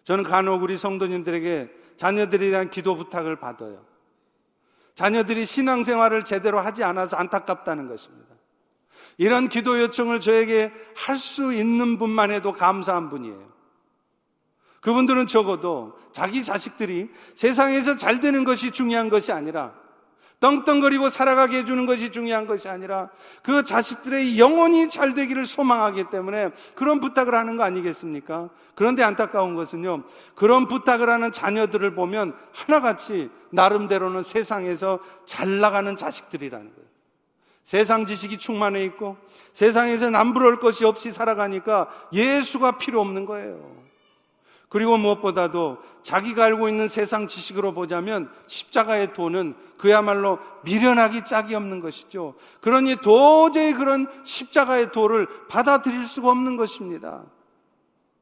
저는 0.04 0.24
간혹 0.24 0.64
우리 0.64 0.78
성도님들에게 0.78 1.70
자녀들에 1.96 2.50
대한 2.50 2.70
기도 2.70 2.96
부탁을 2.96 3.36
받아요. 3.36 3.86
자녀들이 4.96 5.46
신앙생활을 5.46 6.26
제대로 6.26 6.60
하지 6.60 6.84
않아서 6.84 7.16
안타깝다는 7.18 7.88
것입니다. 7.88 8.29
이런 9.20 9.50
기도 9.50 9.80
요청을 9.80 10.22
저에게 10.22 10.72
할 10.96 11.18
수 11.18 11.54
있는 11.54 11.98
분만 11.98 12.32
해도 12.32 12.54
감사한 12.54 13.10
분이에요. 13.10 13.50
그분들은 14.80 15.28
적어도 15.28 15.94
자기 16.14 16.42
자식들이 16.42 17.10
세상에서 17.36 17.98
잘 17.98 18.22
되는 18.22 18.46
것이 18.46 18.72
중요한 18.72 19.10
것이 19.10 19.34
아니라 19.34 19.74
떵떵거리고 20.40 21.10
살아가게 21.10 21.60
해주는 21.60 21.86
것이 21.86 22.12
중요한 22.12 22.48
것이 22.48 22.70
아니라 22.70 23.10
그 23.44 23.64
자식들의 23.64 24.40
영혼이 24.40 24.88
잘 24.88 25.14
되기를 25.14 25.46
소망하기 25.46 26.06
때문에 26.10 26.52
그런 26.76 27.02
부탁을 27.02 27.36
하는 27.36 27.58
거 27.58 27.64
아니겠습니까? 27.64 28.50
그런데 28.74 29.04
안타까운 29.04 29.56
것은요, 29.56 30.04
그런 30.36 30.70
부탁을 30.70 31.10
하는 31.10 31.34
자녀들을 31.34 31.94
보면 31.94 32.34
하나같이 32.54 33.30
나름대로는 33.50 34.24
세상에서 34.24 35.00
잘 35.26 35.60
나가는 35.60 35.94
자식들이라는 35.98 36.74
거예요. 36.74 36.89
세상 37.70 38.08
지식이 38.08 38.40
충만해 38.40 38.84
있고 38.86 39.16
세상에서 39.54 40.10
남부러울 40.10 40.60
것이 40.60 40.86
없이 40.86 41.12
살아가니까 41.12 41.88
예수가 42.12 42.80
필요 42.80 43.00
없는 43.00 43.28
거예요. 43.28 43.76
그리고 44.70 44.98
무엇보다도 44.98 45.78
자기가 46.02 46.46
알고 46.46 46.68
있는 46.68 46.88
세상 46.88 47.28
지식으로 47.28 47.76
보자면 47.76 48.32
십자가의 48.48 49.14
도는 49.14 49.54
그야말로 49.78 50.40
미련하기 50.64 51.26
짝이 51.26 51.54
없는 51.54 51.80
것이죠. 51.80 52.34
그러니 52.62 52.96
도저히 53.04 53.74
그런 53.74 54.08
십자가의 54.24 54.92
도를 54.92 55.28
받아들일 55.48 56.06
수가 56.06 56.32
없는 56.32 56.58
것입니다. 56.58 57.24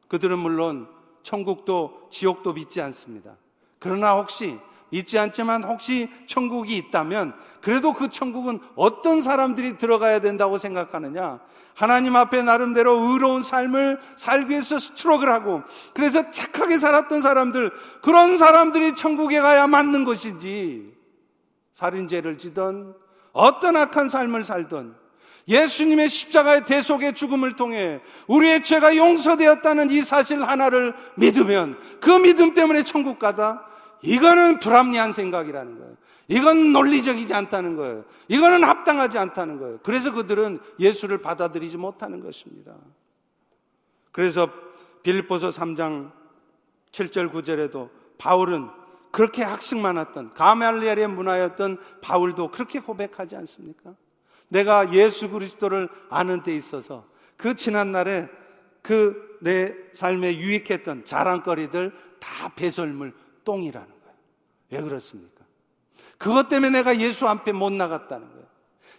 그들은 0.10 0.40
물론 0.40 0.90
천국도 1.24 2.10
지옥도 2.12 2.52
믿지 2.52 2.82
않습니다. 2.82 3.38
그러나 3.80 4.16
혹시 4.16 4.60
있지 4.92 5.20
않지만 5.20 5.64
혹시 5.64 6.10
천국이 6.26 6.78
있다면 6.78 7.34
그래도 7.62 7.94
그 7.94 8.10
천국은 8.10 8.60
어떤 8.76 9.22
사람들이 9.22 9.78
들어가야 9.78 10.22
된다고 10.22 10.58
생각하느냐? 10.58 11.40
하나님 11.74 12.16
앞에 12.16 12.42
나름대로 12.42 13.00
의로운 13.12 13.44
삶을 13.44 14.00
살기 14.16 14.50
위해서 14.50 14.80
스트로크를 14.80 15.32
하고 15.32 15.62
그래서 15.94 16.32
착하게 16.32 16.80
살았던 16.80 17.22
사람들 17.22 17.72
그런 18.02 18.38
사람들이 18.38 18.96
천국에 18.96 19.40
가야 19.42 19.68
맞는 19.68 20.06
것이지 20.06 20.92
살인죄를 21.74 22.40
지던 22.40 22.96
어떤 23.32 23.76
악한 23.76 24.10
삶을 24.10 24.44
살던 24.44 24.96
예수님의 25.48 26.10
십자가의 26.10 26.66
대속의 26.66 27.14
죽음을 27.14 27.56
통해 27.56 28.02
우리의 28.28 28.64
죄가 28.64 28.98
용서되었다는 28.98 29.92
이 29.92 30.02
사실 30.02 30.44
하나를 30.44 30.94
믿으면 31.16 31.78
그 32.02 32.10
믿음 32.10 32.54
때문에 32.54 32.84
천국 32.84 33.20
가다 33.20 33.64
이거는 34.02 34.60
불합리한 34.60 35.12
생각이라는 35.12 35.80
거예요. 35.80 35.98
이건 36.28 36.74
논리적이지 36.74 37.34
않다는 37.34 37.76
거예요. 37.76 38.04
이거는 38.28 38.64
합당하지 38.64 39.18
않다는 39.18 39.60
거예요. 39.60 39.80
그래서 39.84 40.12
그들은 40.12 40.60
예수를 40.80 41.20
받아들이지 41.20 41.78
못하는 41.78 42.22
것입니다. 42.22 42.74
그래서 44.12 44.50
빌보서 45.04 45.50
3장 45.50 46.12
7절 46.92 47.32
9절에도 47.32 47.90
바울은 48.18 48.70
그렇게 49.12 49.44
학식 49.44 49.78
많았던 49.78 50.32
가말리엘의 50.32 51.08
문화였던 51.08 51.78
바울도 52.02 52.52
그렇게 52.52 52.80
고백하지 52.80 53.36
않습니까? 53.38 53.94
내가 54.50 54.94
예수 54.94 55.30
그리스도를 55.30 55.90
아는 56.10 56.44
데 56.44 56.56
있어서 56.56 57.06
그 57.38 57.56
지난 57.56 57.92
날에 57.92 58.28
그 58.82 59.28
내 59.40 59.74
삶에 59.94 60.38
유익했던 60.38 61.06
자랑거리들 61.06 61.92
다 62.20 62.50
배설물 62.56 63.14
똥이라는 63.48 63.88
거예요. 63.88 64.18
왜 64.72 64.82
그렇습니까? 64.82 65.46
그것 66.18 66.50
때문에 66.50 66.72
내가 66.80 67.00
예수 67.00 67.28
앞에 67.30 67.54
못 67.54 67.72
나갔다는 67.72 68.28
거예요. 68.30 68.46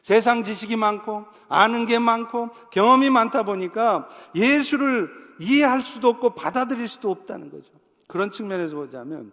세상 0.01 0.42
지식이 0.42 0.76
많고 0.76 1.26
아는 1.49 1.84
게 1.84 1.99
많고 1.99 2.49
경험이 2.70 3.11
많다 3.11 3.42
보니까 3.42 4.09
예수를 4.34 5.11
이해할 5.38 5.82
수도 5.82 6.09
없고 6.09 6.34
받아들일 6.34 6.88
수도 6.88 7.11
없다는 7.11 7.51
거죠. 7.51 7.72
그런 8.07 8.30
측면에서 8.30 8.76
보자면 8.76 9.32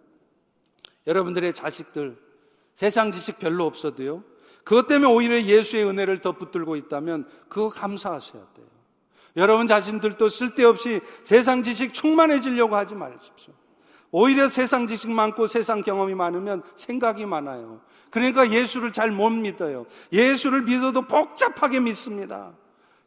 여러분들의 1.06 1.54
자식들 1.54 2.18
세상 2.74 3.10
지식 3.10 3.38
별로 3.38 3.64
없어도요. 3.64 4.22
그것 4.64 4.86
때문에 4.86 5.10
오히려 5.10 5.40
예수의 5.40 5.84
은혜를 5.86 6.18
더 6.18 6.32
붙들고 6.32 6.76
있다면 6.76 7.26
그거 7.48 7.70
감사하셔야 7.70 8.44
돼요. 8.54 8.66
여러분 9.36 9.66
자신들도 9.66 10.28
쓸데없이 10.28 11.00
세상 11.22 11.62
지식 11.62 11.94
충만해지려고 11.94 12.76
하지 12.76 12.94
마십시오. 12.94 13.54
오히려 14.10 14.48
세상 14.48 14.86
지식 14.86 15.10
많고 15.10 15.46
세상 15.46 15.82
경험이 15.82 16.14
많으면 16.14 16.62
생각이 16.76 17.26
많아요. 17.26 17.80
그러니까 18.10 18.50
예수를 18.50 18.92
잘 18.92 19.10
못 19.10 19.30
믿어요. 19.30 19.86
예수를 20.12 20.62
믿어도 20.62 21.02
복잡하게 21.02 21.80
믿습니다. 21.80 22.54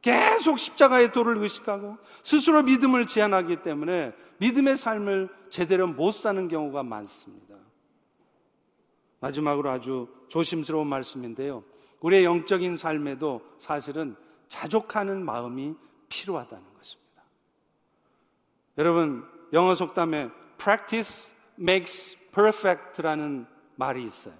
계속 0.01 0.57
십자가의 0.59 1.11
도를 1.11 1.37
의식하고 1.37 1.97
스스로 2.23 2.63
믿음을 2.63 3.05
제한하기 3.05 3.57
때문에 3.63 4.13
믿음의 4.37 4.77
삶을 4.77 5.29
제대로 5.49 5.87
못 5.87 6.11
사는 6.11 6.47
경우가 6.47 6.83
많습니다. 6.83 7.55
마지막으로 9.19 9.69
아주 9.69 10.07
조심스러운 10.29 10.87
말씀인데요. 10.87 11.63
우리의 11.99 12.23
영적인 12.23 12.77
삶에도 12.77 13.41
사실은 13.57 14.15
자족하는 14.47 15.23
마음이 15.25 15.75
필요하다는 16.07 16.63
것입니다. 16.77 17.23
여러분, 18.77 19.25
영어 19.51 19.75
속담에 19.75 20.29
practice 20.59 21.33
makes 21.59 22.17
perfect라는 22.31 23.45
말이 23.75 24.03
있어요. 24.03 24.33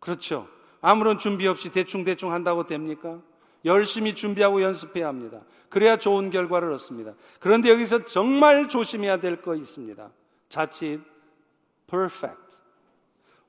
그렇죠. 0.00 0.48
아무런 0.80 1.18
준비 1.18 1.46
없이 1.46 1.70
대충대충 1.70 2.32
한다고 2.32 2.66
됩니까? 2.66 3.20
열심히 3.64 4.14
준비하고 4.14 4.62
연습해야 4.62 5.06
합니다. 5.06 5.42
그래야 5.68 5.96
좋은 5.98 6.30
결과를 6.30 6.72
얻습니다. 6.72 7.12
그런데 7.38 7.68
여기서 7.70 8.04
정말 8.06 8.68
조심해야 8.68 9.18
될 9.18 9.42
거 9.42 9.54
있습니다. 9.54 10.10
자칫 10.48 11.00
perfect. 11.86 12.56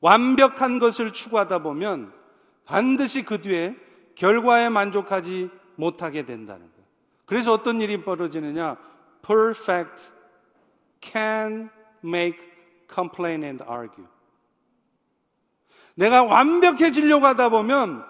완벽한 0.02 0.80
것을 0.80 1.14
추구하다 1.14 1.60
보면 1.60 2.12
반드시 2.66 3.24
그 3.24 3.42
뒤에 3.42 3.76
결과에 4.16 4.70
만족하지 4.70 5.50
못하게 5.76 6.26
된다는 6.26 6.62
거예요. 6.62 6.86
그래서 7.26 7.54
어떤 7.54 7.80
일이 7.82 8.04
벌어지느냐? 8.04 8.78
perfect 9.26 10.12
can 11.02 11.70
make 12.04 12.40
complain 12.94 13.44
and 13.44 13.64
argue. 13.70 14.08
내가 15.96 16.24
완벽해지려고 16.24 17.26
하다 17.26 17.50
보면 17.50 18.04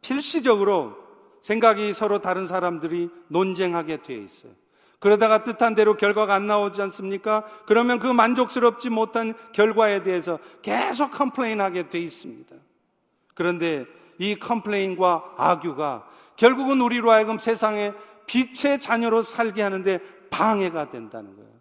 필시적으로 0.00 0.96
생각이 1.40 1.92
서로 1.94 2.20
다른 2.20 2.46
사람들이 2.46 3.10
논쟁하게 3.28 4.02
되어 4.02 4.18
있어요. 4.18 4.52
그러다가 4.98 5.42
뜻한 5.42 5.74
대로 5.74 5.96
결과가 5.96 6.32
안 6.32 6.46
나오지 6.46 6.80
않습니까? 6.82 7.44
그러면 7.66 7.98
그 7.98 8.06
만족스럽지 8.06 8.88
못한 8.88 9.34
결과에 9.50 10.04
대해서 10.04 10.38
계속 10.62 11.10
complain하게 11.10 11.90
돼 11.90 11.98
있습니다. 11.98 12.54
그런데 13.34 13.84
이 14.18 14.36
complain과 14.36 15.34
argue가 15.36 16.06
결국은 16.36 16.80
우리로 16.80 17.10
하여금 17.10 17.38
세상에 17.38 17.92
빛의 18.26 18.78
자녀로 18.80 19.22
살게 19.22 19.62
하는데 19.62 19.98
방해가 20.30 20.90
된다는 20.90 21.34
거예요. 21.34 21.51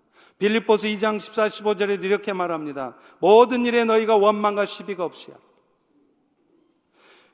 빌립보서 0.42 0.88
2장 0.88 1.20
14, 1.20 1.50
15절에 1.50 2.04
이렇게 2.04 2.34
말합니다. 2.34 2.96
모든 3.20 3.64
일에 3.64 3.86
너희가 3.86 4.16
원망과 4.16 4.66
시비가 4.66 5.06
없이 5.06 5.21
하라. 5.21 5.36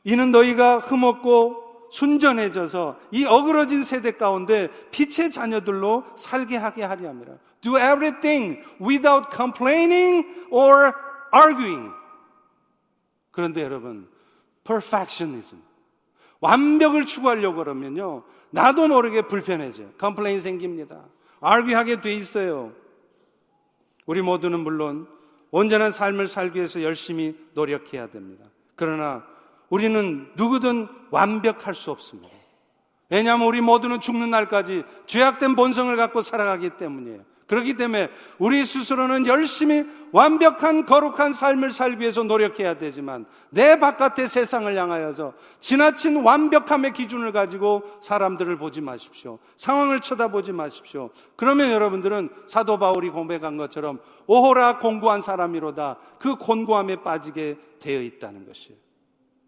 이는 0.04 0.32
너희가 0.32 0.80
흠없고 0.80 1.88
순전해져서 1.90 3.00
이 3.12 3.24
어그러진 3.24 3.84
세대 3.84 4.12
가운데 4.12 4.68
빛의 4.92 5.32
자녀들로 5.32 6.04
살게 6.18 6.58
하게 6.58 6.84
하려 6.84 7.08
합니다. 7.08 7.38
Do 7.62 7.78
everything 7.78 8.62
without 8.82 9.30
complaining 9.34 10.28
or 10.52 10.92
arguing. 11.34 11.94
그런데 13.32 13.64
여러분, 13.64 14.10
perfectionism. 14.66 15.62
완벽을 16.42 17.06
추구하려고 17.06 17.60
그러면요. 17.60 18.24
나도 18.50 18.90
모르게 18.90 19.22
불편해져요. 19.22 19.92
complain 19.98 20.42
생깁니다. 20.42 21.06
argue하게 21.40 22.02
돼 22.02 22.14
있어요. 22.14 22.74
우리 24.08 24.24
모두는 24.24 24.62
물론 24.62 25.08
온전한 25.52 25.92
삶을 25.92 26.28
살기 26.28 26.58
위해서 26.58 26.82
열심히 26.82 27.38
노력해야 27.54 28.08
됩니다. 28.08 28.46
그러나 28.76 29.24
우리는 29.70 30.32
누구든 30.36 30.88
완벽할 31.12 31.76
수 31.76 31.92
없습니다. 31.92 32.36
왜냐하면 33.10 33.48
우리 33.48 33.62
모두는 33.62 34.02
죽는 34.02 34.30
날까지 34.32 34.84
죄악된 35.06 35.56
본성을 35.56 35.96
갖고 35.96 36.22
살아가기 36.22 36.72
때문이에요. 36.72 37.24
그렇기 37.48 37.76
때문에 37.76 38.10
우리 38.38 38.66
스스로는 38.66 39.26
열심히 39.26 39.86
완벽한 40.12 40.86
거룩한 40.86 41.32
삶을 41.34 41.72
살기 41.72 42.02
위해서 42.02 42.24
노력해야 42.24 42.78
되지만 42.78 43.26
내 43.50 43.80
바깥의 43.80 44.28
세상을 44.28 44.76
향하여서 44.76 45.34
지나친 45.62 46.24
완벽함의 46.24 46.92
기준을 46.94 47.32
가지고 47.32 47.84
사람들을 48.02 48.58
보지 48.58 48.82
마십시오. 48.82 49.40
상황을 49.56 50.02
쳐다보지 50.02 50.52
마십시오. 50.52 51.10
그러면 51.38 51.72
여러분들은 51.72 52.30
사도 52.48 52.78
바울이 52.80 53.10
공백한 53.10 53.56
것처럼 53.56 54.00
오호라 54.28 54.80
공고한 54.80 55.22
사람이로다 55.22 55.98
그 56.20 56.36
곤고함에 56.36 56.98
빠지게 56.98 57.58
되어 57.80 58.02
있다는 58.02 58.46
것이에요. 58.46 58.78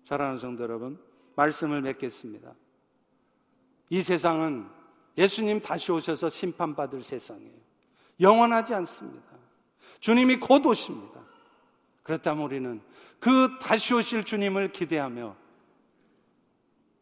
사랑하는 0.03 0.39
성도 0.39 0.63
여러분, 0.63 0.97
말씀을 1.35 1.81
맺겠습니다. 1.81 2.53
이 3.89 4.01
세상은 4.01 4.67
예수님 5.17 5.59
다시 5.59 5.91
오셔서 5.91 6.29
심판받을 6.29 7.03
세상이에요. 7.03 7.58
영원하지 8.19 8.73
않습니다. 8.75 9.29
주님이 9.99 10.37
곧 10.37 10.65
오십니다. 10.65 11.19
그렇다면 12.03 12.45
우리는 12.45 12.81
그 13.19 13.57
다시 13.61 13.93
오실 13.93 14.23
주님을 14.23 14.71
기대하며 14.71 15.35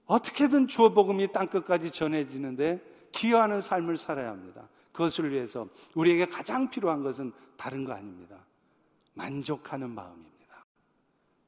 어떻게든 0.06 0.68
주어 0.68 0.94
복음이 0.94 1.32
땅 1.32 1.48
끝까지 1.48 1.92
전해지는데 1.92 2.82
기여하는 3.12 3.62
삶을 3.62 3.98
살아야 3.98 4.30
합니다. 4.30 4.68
그것을 4.92 5.32
위해서 5.32 5.68
우리에게 5.96 6.26
가장 6.26 6.70
필요한 6.70 7.04
것은 7.04 7.32
다른 7.56 7.86
거 7.86 7.94
아닙니다. 7.94 8.46
만족하는 9.14 9.90
마음입니다. 9.90 10.66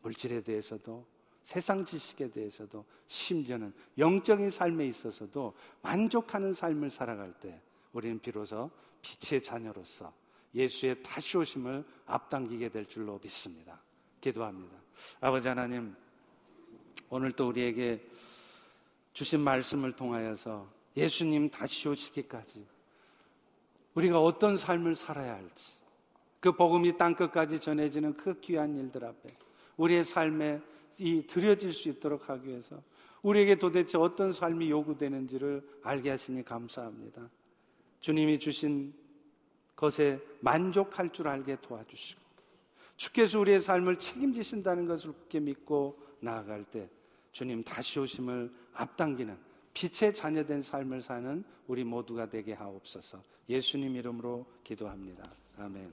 물질에 0.02 0.42
대해서도 0.42 1.06
세상 1.42 1.84
지식에 1.84 2.30
대해서도 2.30 2.86
심지어는 3.08 3.74
영적인 3.98 4.50
삶에 4.50 4.86
있어서도 4.88 5.56
만족하는 5.82 6.54
삶을 6.54 6.90
살아갈 6.90 7.34
때 7.34 7.62
우리는 7.92 8.20
비로소 8.20 8.70
빛의 9.02 9.44
자녀로서 9.44 10.14
예수의 10.54 11.02
다시 11.04 11.38
오심을 11.38 11.86
앞당기게 12.06 12.70
될 12.70 12.86
줄로 12.88 13.20
믿습니다. 13.22 13.80
기도합니다. 14.22 14.76
아버지 15.22 15.48
하나님, 15.48 15.96
오늘 17.10 17.32
또 17.32 17.48
우리에게 17.48 18.04
주신 19.14 19.42
말씀을 19.42 19.94
통하여서 19.94 20.68
예수님 20.96 21.50
다시 21.50 21.88
오시기까지 21.88 22.66
우리가 23.96 24.22
어떤 24.22 24.58
삶을 24.58 24.96
살아야 24.96 25.34
할지 25.34 25.72
그 26.40 26.52
복음이 26.52 26.98
땅 26.98 27.16
끝까지 27.16 27.60
전해지는 27.60 28.16
그 28.16 28.40
귀한 28.40 28.76
일들 28.76 29.04
앞에 29.04 29.30
우리의 29.78 30.04
삶에 30.04 30.62
이 31.00 31.24
드려질 31.26 31.74
수 31.74 31.90
있도록 31.90 32.30
하기 32.30 32.48
위해서 32.48 32.82
우리에게 33.22 33.56
도대체 33.56 33.98
어떤 33.98 34.32
삶이 34.32 34.70
요구되는지를 34.70 35.80
알게 35.84 36.10
하시니 36.10 36.44
감사합니다. 36.44 37.30
주님이 38.00 38.40
주신 38.40 38.94
것에 39.76 40.20
만족할 40.42 41.12
줄 41.12 41.28
알게 41.28 41.58
도와주시고 41.62 42.22
주께서 42.98 43.40
우리의 43.40 43.60
삶을 43.62 43.98
책임지신다는 43.98 44.86
것을 44.86 45.14
굳게 45.14 45.40
믿고 45.40 45.98
나아갈 46.20 46.66
때 46.66 46.90
주님 47.32 47.64
다시 47.64 48.00
오심을 48.00 48.52
앞당기는 48.74 49.38
빛의 49.74 50.14
자녀된 50.14 50.62
삶을 50.62 51.02
사는 51.02 51.44
우리 51.68 51.84
모두가 51.84 52.30
되게 52.30 52.54
하옵소서 52.54 53.24
예수님 53.48 53.96
이름으로 53.96 54.46
기도합니다. 54.64 55.24
아멘. 55.58 55.88